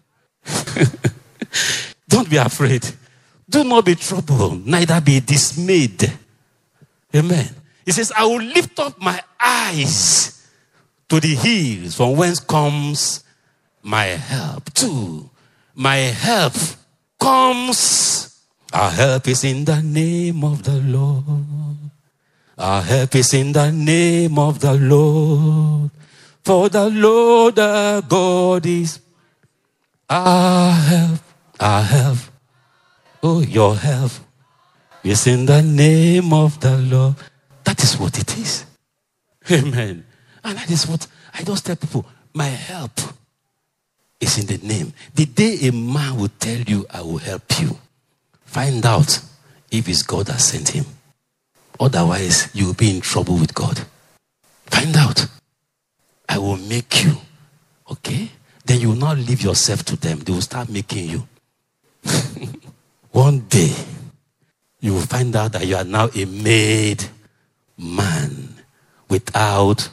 Don't 2.09 2.29
be 2.29 2.37
afraid. 2.37 2.87
Do 3.49 3.64
not 3.64 3.85
be 3.85 3.95
troubled, 3.95 4.66
neither 4.66 5.01
be 5.01 5.20
dismayed. 5.20 6.12
Amen. 7.14 7.49
He 7.85 7.93
says, 7.93 8.12
I 8.16 8.24
will 8.24 8.43
lift 8.43 8.79
up 8.81 9.01
my 9.01 9.22
eyes 9.41 10.47
to 11.09 11.20
the 11.20 11.35
hills 11.35 11.95
from 11.95 12.16
whence 12.16 12.41
comes 12.41 13.22
my 13.83 14.05
help. 14.05 14.72
Two, 14.74 15.31
my 15.74 15.97
help 15.97 16.55
comes. 17.20 18.26
Our 18.73 18.91
help 18.91 19.29
is 19.29 19.45
in 19.45 19.64
the 19.64 19.81
name 19.83 20.45
of 20.45 20.62
the 20.62 20.81
Lord. 20.81 21.25
Our 22.59 22.83
help 22.83 23.14
is 23.14 23.35
in 23.35 23.53
the 23.53 23.71
name 23.71 24.39
of 24.39 24.61
the 24.61 24.75
Lord. 24.75 25.91
For 26.45 26.69
the 26.69 26.89
Lord 26.91 27.59
our 27.59 28.03
God 28.03 28.67
is 28.67 29.01
our 30.09 30.73
help, 30.73 31.21
our 31.59 31.83
help. 31.83 32.19
Oh, 33.23 33.41
your 33.41 33.75
help 33.77 34.12
is 35.03 35.27
in 35.27 35.47
the 35.47 35.62
name 35.62 36.33
of 36.33 36.61
the 36.61 36.77
Lord. 36.79 37.17
That 37.64 37.83
is 37.83 37.99
what 37.99 38.19
it 38.19 38.39
is. 38.39 38.64
Amen. 39.51 40.05
And 40.45 40.59
that 40.59 40.71
is 40.71 40.87
what 40.87 41.07
I 41.35 41.43
just 41.43 41.67
tell 41.67 41.77
people 41.77 42.07
my 42.33 42.47
help 42.47 43.01
is 44.21 44.39
in 44.39 44.47
the 44.47 44.64
name. 44.67 44.93
The 45.14 45.27
day 45.27 45.69
a 45.69 45.73
man 45.73 46.17
will 46.17 46.31
tell 46.39 46.61
you, 46.61 46.87
I 46.91 47.01
will 47.03 47.19
help 47.19 47.61
you, 47.61 47.77
find 48.47 48.85
out 48.87 49.21
if 49.71 49.89
it's 49.89 50.03
God 50.03 50.27
that 50.27 50.41
sent 50.41 50.71
him. 50.71 50.87
Otherwise, 51.79 52.49
you 52.55 52.67
will 52.67 52.75
be 52.75 52.91
in 52.91 53.01
trouble 53.03 53.37
with 53.37 53.55
God. 53.55 53.85
Find 54.67 54.97
out. 54.97 55.27
I 56.29 56.39
will 56.39 56.57
will 56.57 56.69
make 56.69 57.05
you. 57.05 57.13
Okay? 57.91 58.31
Then 58.65 58.81
you 58.81 58.89
will 58.89 58.97
not 58.97 59.19
leave 59.19 59.43
yourself 59.43 59.85
to 59.85 59.97
them. 59.97 60.21
They 60.21 60.33
will 60.33 60.41
start 60.41 60.69
making 60.69 61.09
you. 61.09 61.29
One 63.13 63.41
day, 63.41 63.73
you 64.81 64.95
will 64.95 65.03
find 65.03 65.35
out 65.37 65.53
that 65.53 65.67
you 65.67 65.77
are 65.77 65.85
now 65.85 66.09
a 66.15 66.25
made 66.25 67.05
man. 67.79 68.55
Without, 69.09 69.89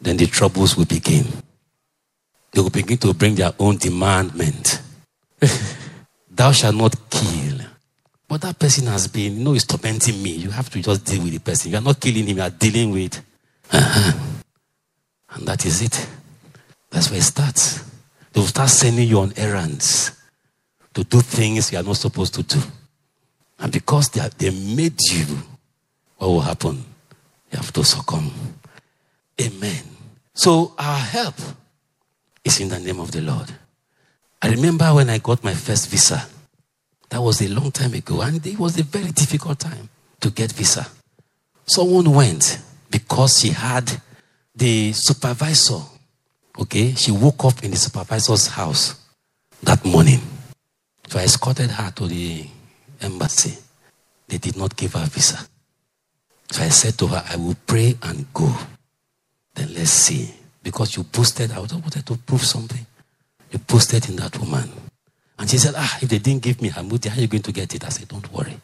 then 0.00 0.16
the 0.18 0.26
troubles 0.26 0.76
will 0.76 0.84
begin. 0.84 1.26
They 2.52 2.60
will 2.60 2.70
begin 2.70 2.98
to 2.98 3.14
bring 3.14 3.34
their 3.34 3.52
own 3.58 3.78
demandment. 3.78 4.80
Thou 6.30 6.52
shalt 6.52 6.76
not 6.76 6.94
kill. 7.08 7.60
But 8.32 8.40
that 8.40 8.58
person 8.58 8.86
has 8.86 9.08
been, 9.08 9.36
you 9.36 9.44
know, 9.44 9.52
is 9.52 9.66
tormenting 9.66 10.22
me. 10.22 10.30
You 10.30 10.48
have 10.48 10.70
to 10.70 10.80
just 10.80 11.04
deal 11.04 11.22
with 11.22 11.34
the 11.34 11.38
person. 11.38 11.70
You 11.70 11.76
are 11.76 11.82
not 11.82 12.00
killing 12.00 12.26
him, 12.26 12.38
you 12.38 12.42
are 12.42 12.48
dealing 12.48 12.90
with. 12.90 13.22
Uh-huh. 13.70 14.18
And 15.32 15.46
that 15.46 15.66
is 15.66 15.82
it. 15.82 16.08
That's 16.88 17.10
where 17.10 17.18
it 17.18 17.24
starts. 17.24 17.84
They 18.32 18.40
will 18.40 18.46
start 18.46 18.70
sending 18.70 19.06
you 19.06 19.18
on 19.20 19.34
errands 19.36 20.12
to 20.94 21.04
do 21.04 21.20
things 21.20 21.72
you 21.72 21.78
are 21.78 21.82
not 21.82 21.98
supposed 21.98 22.32
to 22.32 22.42
do. 22.42 22.58
And 23.58 23.70
because 23.70 24.08
they, 24.08 24.22
are, 24.22 24.30
they 24.30 24.48
made 24.48 24.98
you, 25.10 25.26
what 26.16 26.28
will 26.28 26.40
happen? 26.40 26.82
You 27.50 27.58
have 27.58 27.70
to 27.74 27.84
succumb. 27.84 28.32
Amen. 29.42 29.84
So 30.32 30.72
our 30.78 30.98
help 30.98 31.34
is 32.42 32.60
in 32.60 32.70
the 32.70 32.78
name 32.78 32.98
of 32.98 33.12
the 33.12 33.20
Lord. 33.20 33.52
I 34.40 34.48
remember 34.48 34.86
when 34.94 35.10
I 35.10 35.18
got 35.18 35.44
my 35.44 35.52
first 35.52 35.90
visa. 35.90 36.26
That 37.12 37.20
was 37.20 37.42
a 37.42 37.48
long 37.48 37.70
time 37.70 37.92
ago, 37.92 38.22
and 38.22 38.44
it 38.46 38.58
was 38.58 38.78
a 38.78 38.82
very 38.84 39.10
difficult 39.12 39.58
time 39.58 39.90
to 40.20 40.30
get 40.30 40.50
visa. 40.50 40.86
Someone 41.66 42.10
went 42.10 42.58
because 42.90 43.38
she 43.38 43.50
had 43.50 44.00
the 44.56 44.92
supervisor. 44.94 45.82
Okay, 46.58 46.94
she 46.94 47.10
woke 47.10 47.44
up 47.44 47.62
in 47.62 47.70
the 47.70 47.76
supervisor's 47.76 48.46
house 48.46 48.98
that 49.62 49.84
morning. 49.84 50.20
So 51.08 51.18
I 51.18 51.24
escorted 51.24 51.68
her 51.72 51.90
to 51.90 52.06
the 52.06 52.46
embassy. 53.02 53.58
They 54.28 54.38
did 54.38 54.56
not 54.56 54.74
give 54.74 54.94
her 54.94 55.04
visa. 55.04 55.38
So 56.50 56.62
I 56.62 56.70
said 56.70 56.96
to 56.96 57.08
her, 57.08 57.22
I 57.28 57.36
will 57.36 57.56
pray 57.66 57.94
and 58.04 58.24
go. 58.32 58.50
Then 59.54 59.74
let's 59.74 59.90
see. 59.90 60.32
Because 60.62 60.96
you 60.96 61.02
boosted, 61.02 61.52
I 61.52 61.58
wanted 61.58 62.06
to 62.06 62.16
prove 62.16 62.42
something. 62.42 62.86
You 63.50 63.58
boosted 63.58 64.08
in 64.08 64.16
that 64.16 64.38
woman. 64.38 64.70
And 65.42 65.50
she 65.50 65.58
said, 65.58 65.74
Ah, 65.76 65.98
if 66.00 66.08
they 66.08 66.20
didn't 66.20 66.42
give 66.42 66.62
me 66.62 66.70
Hamudi, 66.70 67.08
how 67.08 67.18
are 67.18 67.20
you 67.20 67.26
going 67.26 67.42
to 67.42 67.50
get 67.50 67.74
it? 67.74 67.84
I 67.84 67.88
said, 67.88 68.06
Don't 68.06 68.32
worry. 68.32 68.60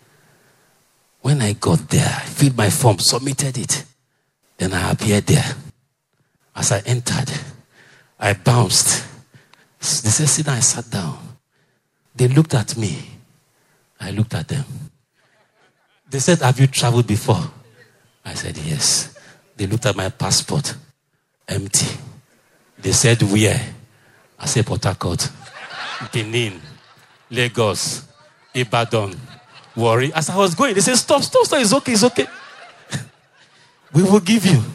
When 1.22 1.42
I 1.42 1.54
got 1.54 1.80
there, 1.88 2.06
I 2.06 2.24
filled 2.24 2.56
my 2.56 2.70
form, 2.70 3.00
submitted 3.00 3.58
it. 3.58 3.84
Then 4.56 4.72
I 4.72 4.92
appeared 4.92 5.26
there. 5.26 5.56
As 6.54 6.70
I 6.70 6.78
entered, 6.86 7.32
I 8.20 8.32
bounced. 8.34 9.04
They 9.80 10.08
said, 10.08 10.28
Sit 10.28 10.46
down. 10.46 10.54
I 10.54 10.60
sat 10.60 10.88
down. 10.88 11.18
They 12.14 12.28
looked 12.28 12.54
at 12.54 12.76
me. 12.76 12.96
I 13.98 14.12
looked 14.12 14.34
at 14.34 14.46
them. 14.46 14.64
They 16.08 16.20
said, 16.20 16.38
Have 16.42 16.60
you 16.60 16.68
traveled 16.68 17.08
before? 17.08 17.42
I 18.24 18.34
said, 18.34 18.56
Yes. 18.56 19.18
They 19.56 19.66
looked 19.66 19.86
at 19.86 19.96
my 19.96 20.10
passport. 20.10 20.76
Empty. 21.48 21.98
They 22.78 22.92
said, 22.92 23.20
Where? 23.22 23.60
I 24.38 24.46
said, 24.46 24.64
Port. 24.64 24.86
Benin. 26.12 26.67
Lagos. 27.30 28.04
Ibadan. 28.54 29.14
Warri. 29.76 30.12
As 30.12 30.28
I 30.30 30.36
was 30.36 30.54
going, 30.54 30.74
they 30.74 30.80
said, 30.80 30.96
Stop, 30.96 31.22
stop, 31.22 31.44
stop. 31.46 31.60
It's 31.60 31.72
okay, 31.72 31.92
it's 31.92 32.04
okay. 32.04 32.26
we 33.92 34.02
will 34.02 34.20
give 34.20 34.44
you. 34.44 34.62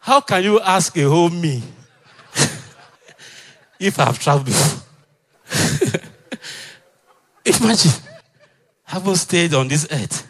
How 0.00 0.20
can 0.22 0.42
you 0.42 0.58
ask 0.60 0.96
a 0.96 1.02
whole 1.02 1.28
me 1.28 1.62
if 3.78 4.00
I've 4.00 4.18
traveled 4.18 4.46
before? 4.46 4.78
Imagine, 7.44 7.92
haven't 8.84 9.16
stayed 9.16 9.54
on 9.54 9.68
this 9.68 9.86
earth 9.90 10.26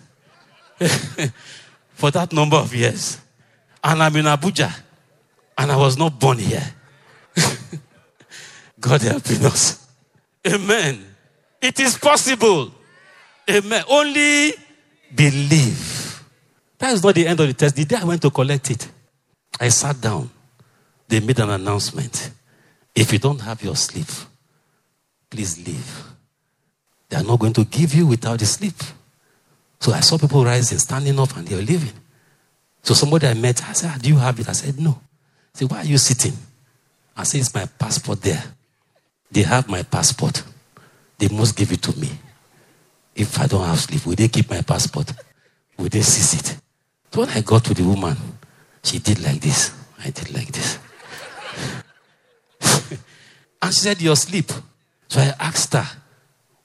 for 1.95 2.11
that 2.11 2.33
number 2.33 2.57
of 2.57 2.75
years. 2.75 3.19
And 3.83 4.03
I'm 4.03 4.17
in 4.17 4.25
Abuja. 4.25 4.73
And 5.59 5.73
I 5.73 5.77
was 5.77 5.99
not 5.99 6.21
born 6.21 6.39
here. 6.39 6.63
God 8.81 9.03
helping 9.03 9.45
us. 9.45 9.89
Amen. 10.47 11.05
It 11.61 11.81
is 11.81 11.99
possible. 11.99 12.73
Amen. 13.51 13.83
Only 13.91 14.53
believe. 15.15 16.23
That 16.79 16.93
is 16.93 17.03
not 17.03 17.17
the 17.17 17.27
end 17.27 17.41
of 17.41 17.49
the 17.49 17.55
test. 17.55 17.75
The 17.75 17.85
day 17.85 17.97
I 17.97 18.05
went 18.05 18.23
to 18.23 18.31
collect 18.31 18.71
it, 18.71 18.89
I 19.61 19.69
sat 19.69 20.01
down. 20.01 20.31
They 21.09 21.19
made 21.19 21.41
an 21.41 21.51
announcement. 21.51 22.31
If 22.95 23.13
you 23.13 23.19
don't 23.19 23.41
have 23.41 23.63
your 23.63 23.75
sleep, 23.75 24.07
please 25.29 25.67
leave. 25.67 26.05
They 27.09 27.17
are 27.17 27.25
not 27.25 27.41
going 27.41 27.55
to 27.55 27.65
give 27.65 27.95
you 27.95 28.07
without 28.07 28.39
the 28.39 28.47
sleep. 28.47 28.75
So 29.81 29.93
I 29.93 30.01
saw 30.01 30.19
people 30.19 30.45
rising, 30.45 30.79
standing 30.79 31.19
up, 31.19 31.37
and 31.37 31.47
they 31.47 31.57
were 31.57 31.63
leaving. 31.63 31.93
So 32.83 32.95
somebody 32.95 33.27
I 33.27 33.35
met, 33.35 33.63
I 33.69 33.73
said, 33.73 33.91
ah, 33.95 33.99
Do 34.01 34.09
you 34.09 34.19
have 34.19 34.39
it? 34.39 34.49
I 34.49 34.53
said, 34.53 34.79
No. 34.79 35.01
Said, 35.59 35.73
Why 35.73 35.79
are 35.79 35.85
you 35.85 35.99
sitting? 35.99 36.35
I 37.17 37.25
said, 37.25 37.41
It's 37.41 37.53
my 37.53 37.67
passport 37.67 38.23
there. 38.23 38.45
They 39.33 39.43
have 39.43 39.69
my 39.69 39.83
passport. 39.83 40.45
They 41.19 41.27
must 41.27 41.57
give 41.57 41.73
it 41.73 41.83
to 41.83 41.99
me. 41.99 42.11
If 43.17 43.41
I 43.41 43.49
don't 43.49 43.67
have 43.67 43.81
sleep, 43.81 44.07
will 44.07 44.15
they 44.15 44.29
keep 44.29 44.49
my 44.49 44.63
passport? 44.63 45.13
Will 45.77 45.89
they 45.89 46.03
seize 46.03 46.39
it? 46.39 46.61
So 47.13 47.23
when 47.23 47.31
I 47.31 47.41
got 47.41 47.65
to 47.65 47.75
the 47.75 47.83
woman, 47.83 48.17
she 48.85 49.01
did 49.01 49.21
like 49.21 49.41
this. 49.41 49.73
I 49.99 50.11
did 50.11 50.33
like 50.33 50.53
this. 50.53 50.79
and 53.61 53.75
she 53.75 53.81
said, 53.81 54.01
You're 54.01 54.13
asleep. 54.13 54.53
So 55.09 55.21
I 55.21 55.35
asked 55.41 55.73
her, 55.73 55.89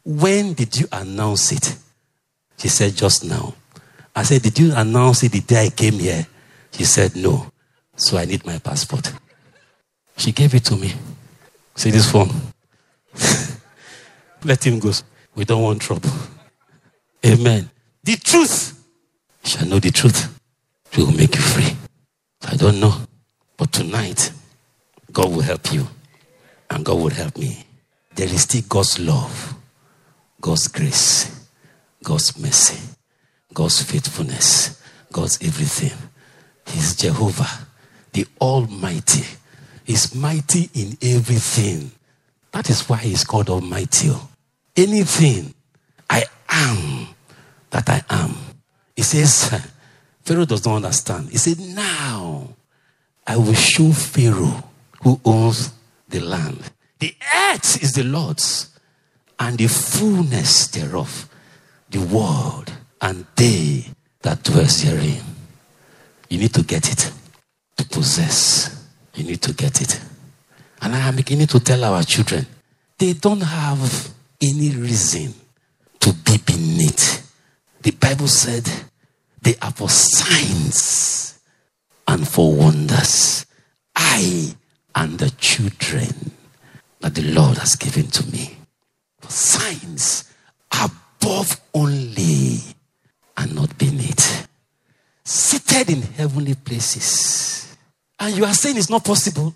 When 0.05 0.53
did 0.53 0.79
you 0.79 0.85
announce 0.91 1.51
it? 1.51 1.75
She 2.59 2.67
said, 2.67 2.95
Just 2.95 3.25
now. 3.25 3.55
I 4.15 4.21
said, 4.21 4.43
Did 4.43 4.59
you 4.59 4.71
announce 4.75 5.23
it 5.23 5.31
the 5.31 5.39
day 5.39 5.65
I 5.65 5.69
came 5.71 5.97
here? 5.97 6.27
She 6.73 6.83
said, 6.83 7.15
No. 7.15 7.52
So 7.95 8.17
I 8.17 8.25
need 8.25 8.45
my 8.45 8.57
passport. 8.59 9.13
She 10.17 10.31
gave 10.31 10.53
it 10.53 10.65
to 10.65 10.75
me. 10.75 10.93
See 11.75 11.91
this 11.91 12.09
form. 12.11 12.29
Let 14.43 14.65
him 14.65 14.79
go. 14.79 14.91
We 15.35 15.45
don't 15.45 15.63
want 15.63 15.81
trouble. 15.81 16.11
Amen. 17.25 17.69
The 18.03 18.15
truth. 18.17 18.83
You 19.43 19.49
shall 19.49 19.67
know 19.67 19.79
the 19.79 19.91
truth. 19.91 20.39
It 20.91 20.97
will 20.99 21.11
make 21.11 21.35
you 21.35 21.41
free. 21.41 21.75
I 22.47 22.55
don't 22.55 22.79
know. 22.79 22.93
But 23.57 23.71
tonight, 23.71 24.31
God 25.11 25.31
will 25.31 25.41
help 25.41 25.73
you. 25.73 25.87
And 26.69 26.83
God 26.83 26.95
will 26.95 27.09
help 27.09 27.37
me. 27.37 27.65
There 28.15 28.27
is 28.27 28.43
still 28.43 28.61
God's 28.69 28.99
love, 28.99 29.55
God's 30.39 30.67
grace, 30.67 31.47
God's 32.03 32.37
mercy, 32.37 32.79
God's 33.53 33.81
faithfulness, 33.81 34.81
God's 35.11 35.39
everything. 35.41 35.97
He's 36.67 36.95
Jehovah, 36.95 37.62
the 38.13 38.25
Almighty. 38.39 39.25
He's 39.83 40.15
mighty 40.15 40.69
in 40.73 40.97
everything. 41.01 41.91
That 42.51 42.69
is 42.69 42.87
why 42.87 42.97
he's 42.97 43.23
called 43.23 43.49
Almighty. 43.49 44.11
Anything 44.75 45.53
I 46.09 46.23
am 46.49 47.07
that 47.71 47.89
I 47.89 48.03
am. 48.09 48.35
He 48.95 49.01
says, 49.01 49.49
Pharaoh 50.23 50.45
does 50.45 50.65
not 50.65 50.77
understand. 50.77 51.29
He 51.29 51.37
said, 51.37 51.59
Now 51.59 52.49
I 53.25 53.37
will 53.37 53.53
show 53.53 53.91
Pharaoh 53.91 54.63
who 55.01 55.19
owns 55.25 55.73
the 56.07 56.19
land. 56.19 56.71
The 56.99 57.13
earth 57.49 57.83
is 57.83 57.93
the 57.93 58.03
Lord's 58.03 58.69
and 59.39 59.57
the 59.57 59.67
fullness 59.67 60.67
thereof, 60.67 61.27
the 61.89 61.99
world 61.99 62.71
and 63.01 63.25
they 63.35 63.85
that 64.21 64.43
dwell 64.43 64.65
therein. 64.65 65.21
You 66.29 66.37
need 66.37 66.53
to 66.53 66.63
get 66.63 66.89
it 66.91 67.11
to 67.83 67.89
possess. 67.97 68.87
You 69.13 69.23
need 69.23 69.41
to 69.41 69.53
get 69.53 69.81
it. 69.81 70.01
And 70.81 70.95
I 70.95 70.99
am 71.07 71.15
beginning 71.15 71.47
to 71.47 71.59
tell 71.59 71.83
our 71.83 72.03
children, 72.03 72.45
they 72.97 73.13
don't 73.13 73.41
have 73.41 74.13
any 74.41 74.71
reason 74.71 75.33
to 75.99 76.13
be 76.13 76.37
beneath. 76.45 77.31
The 77.81 77.91
Bible 77.91 78.27
said 78.27 78.69
they 79.41 79.55
are 79.61 79.71
for 79.71 79.89
signs 79.89 81.39
and 82.07 82.27
for 82.27 82.53
wonders. 82.53 83.45
I 83.95 84.55
and 84.95 85.17
the 85.19 85.29
children 85.31 86.31
that 87.01 87.15
the 87.15 87.23
Lord 87.33 87.57
has 87.57 87.75
given 87.75 88.07
to 88.07 88.25
me. 88.31 88.57
For 89.19 89.31
signs 89.31 90.31
above 90.71 91.59
only 91.73 92.59
and 93.37 93.55
not 93.55 93.77
beneath. 93.77 94.47
Seated 95.23 95.89
in 95.89 96.01
heavenly 96.01 96.55
places. 96.55 97.62
And 98.23 98.37
you 98.37 98.45
are 98.45 98.53
saying 98.53 98.77
it's 98.77 98.89
not 98.89 99.03
possible. 99.03 99.53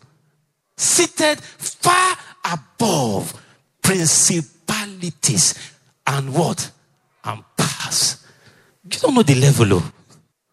Seated 0.76 1.40
far 1.40 2.18
above 2.44 3.42
principalities 3.82 5.74
and 6.06 6.34
what? 6.34 6.70
And 7.24 7.46
powers. 7.56 8.26
You 8.84 9.00
don't 9.00 9.16
know 9.16 9.24
the 9.24 9.36
level 9.36 9.78
of. 9.78 9.94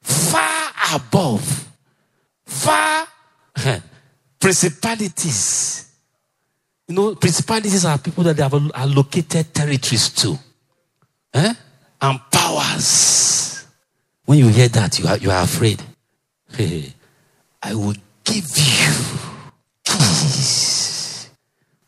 Far 0.01 0.71
above, 0.95 1.69
far 2.45 3.09
principalities. 4.39 5.91
You 6.87 6.95
know, 6.95 7.15
principalities 7.17 7.85
are 7.85 7.99
people 7.99 8.23
that 8.25 8.37
they 8.37 8.45
have 8.45 8.55
allocated 8.75 9.53
territories 9.53 10.11
to. 10.11 10.39
Eh? 11.33 11.55
And 12.01 12.21
powers. 12.31 13.67
When 14.25 14.39
you 14.39 14.49
hear 14.49 14.69
that, 14.69 15.01
you 15.01 15.09
are, 15.09 15.19
you 15.19 15.33
are 15.33 15.43
afraid. 15.43 15.83
I 17.65 17.75
will 17.75 17.95
give 18.25 18.51
you 18.57 18.93
keys 19.85 21.31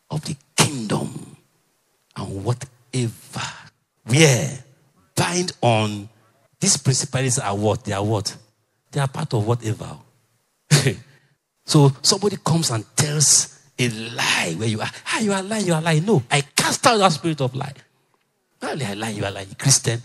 of 0.09 0.23
the 0.25 0.35
kingdom 0.55 1.35
and 2.15 2.43
whatever. 2.43 3.47
Where 4.05 4.63
bind 5.15 5.51
on 5.61 6.07
these 6.59 6.77
principalities 6.77 7.39
are 7.39 7.55
what? 7.55 7.83
They 7.83 7.93
are 7.93 8.03
what? 8.03 8.35
They 8.91 8.99
are 8.99 9.07
part 9.07 9.33
of 9.33 9.45
whatever. 9.45 9.97
so 11.65 11.91
somebody 12.01 12.37
comes 12.37 12.71
and 12.71 12.85
tells 12.95 13.59
a 13.77 13.89
lie 13.89 14.55
where 14.57 14.67
you 14.67 14.81
are. 14.81 14.89
Ah, 15.07 15.19
you 15.19 15.33
are 15.33 15.43
lying, 15.43 15.65
you 15.65 15.73
are 15.73 15.81
lying. 15.81 16.05
No, 16.05 16.23
I 16.31 16.41
cast 16.55 16.85
out 16.87 16.97
that 16.97 17.11
spirit 17.11 17.41
of 17.41 17.53
lie. 17.55 17.73
Not 18.61 18.81
I 18.81 18.93
lie, 18.93 19.09
you 19.09 19.23
are 19.25 19.31
lying. 19.31 19.53
Christian, 19.59 20.01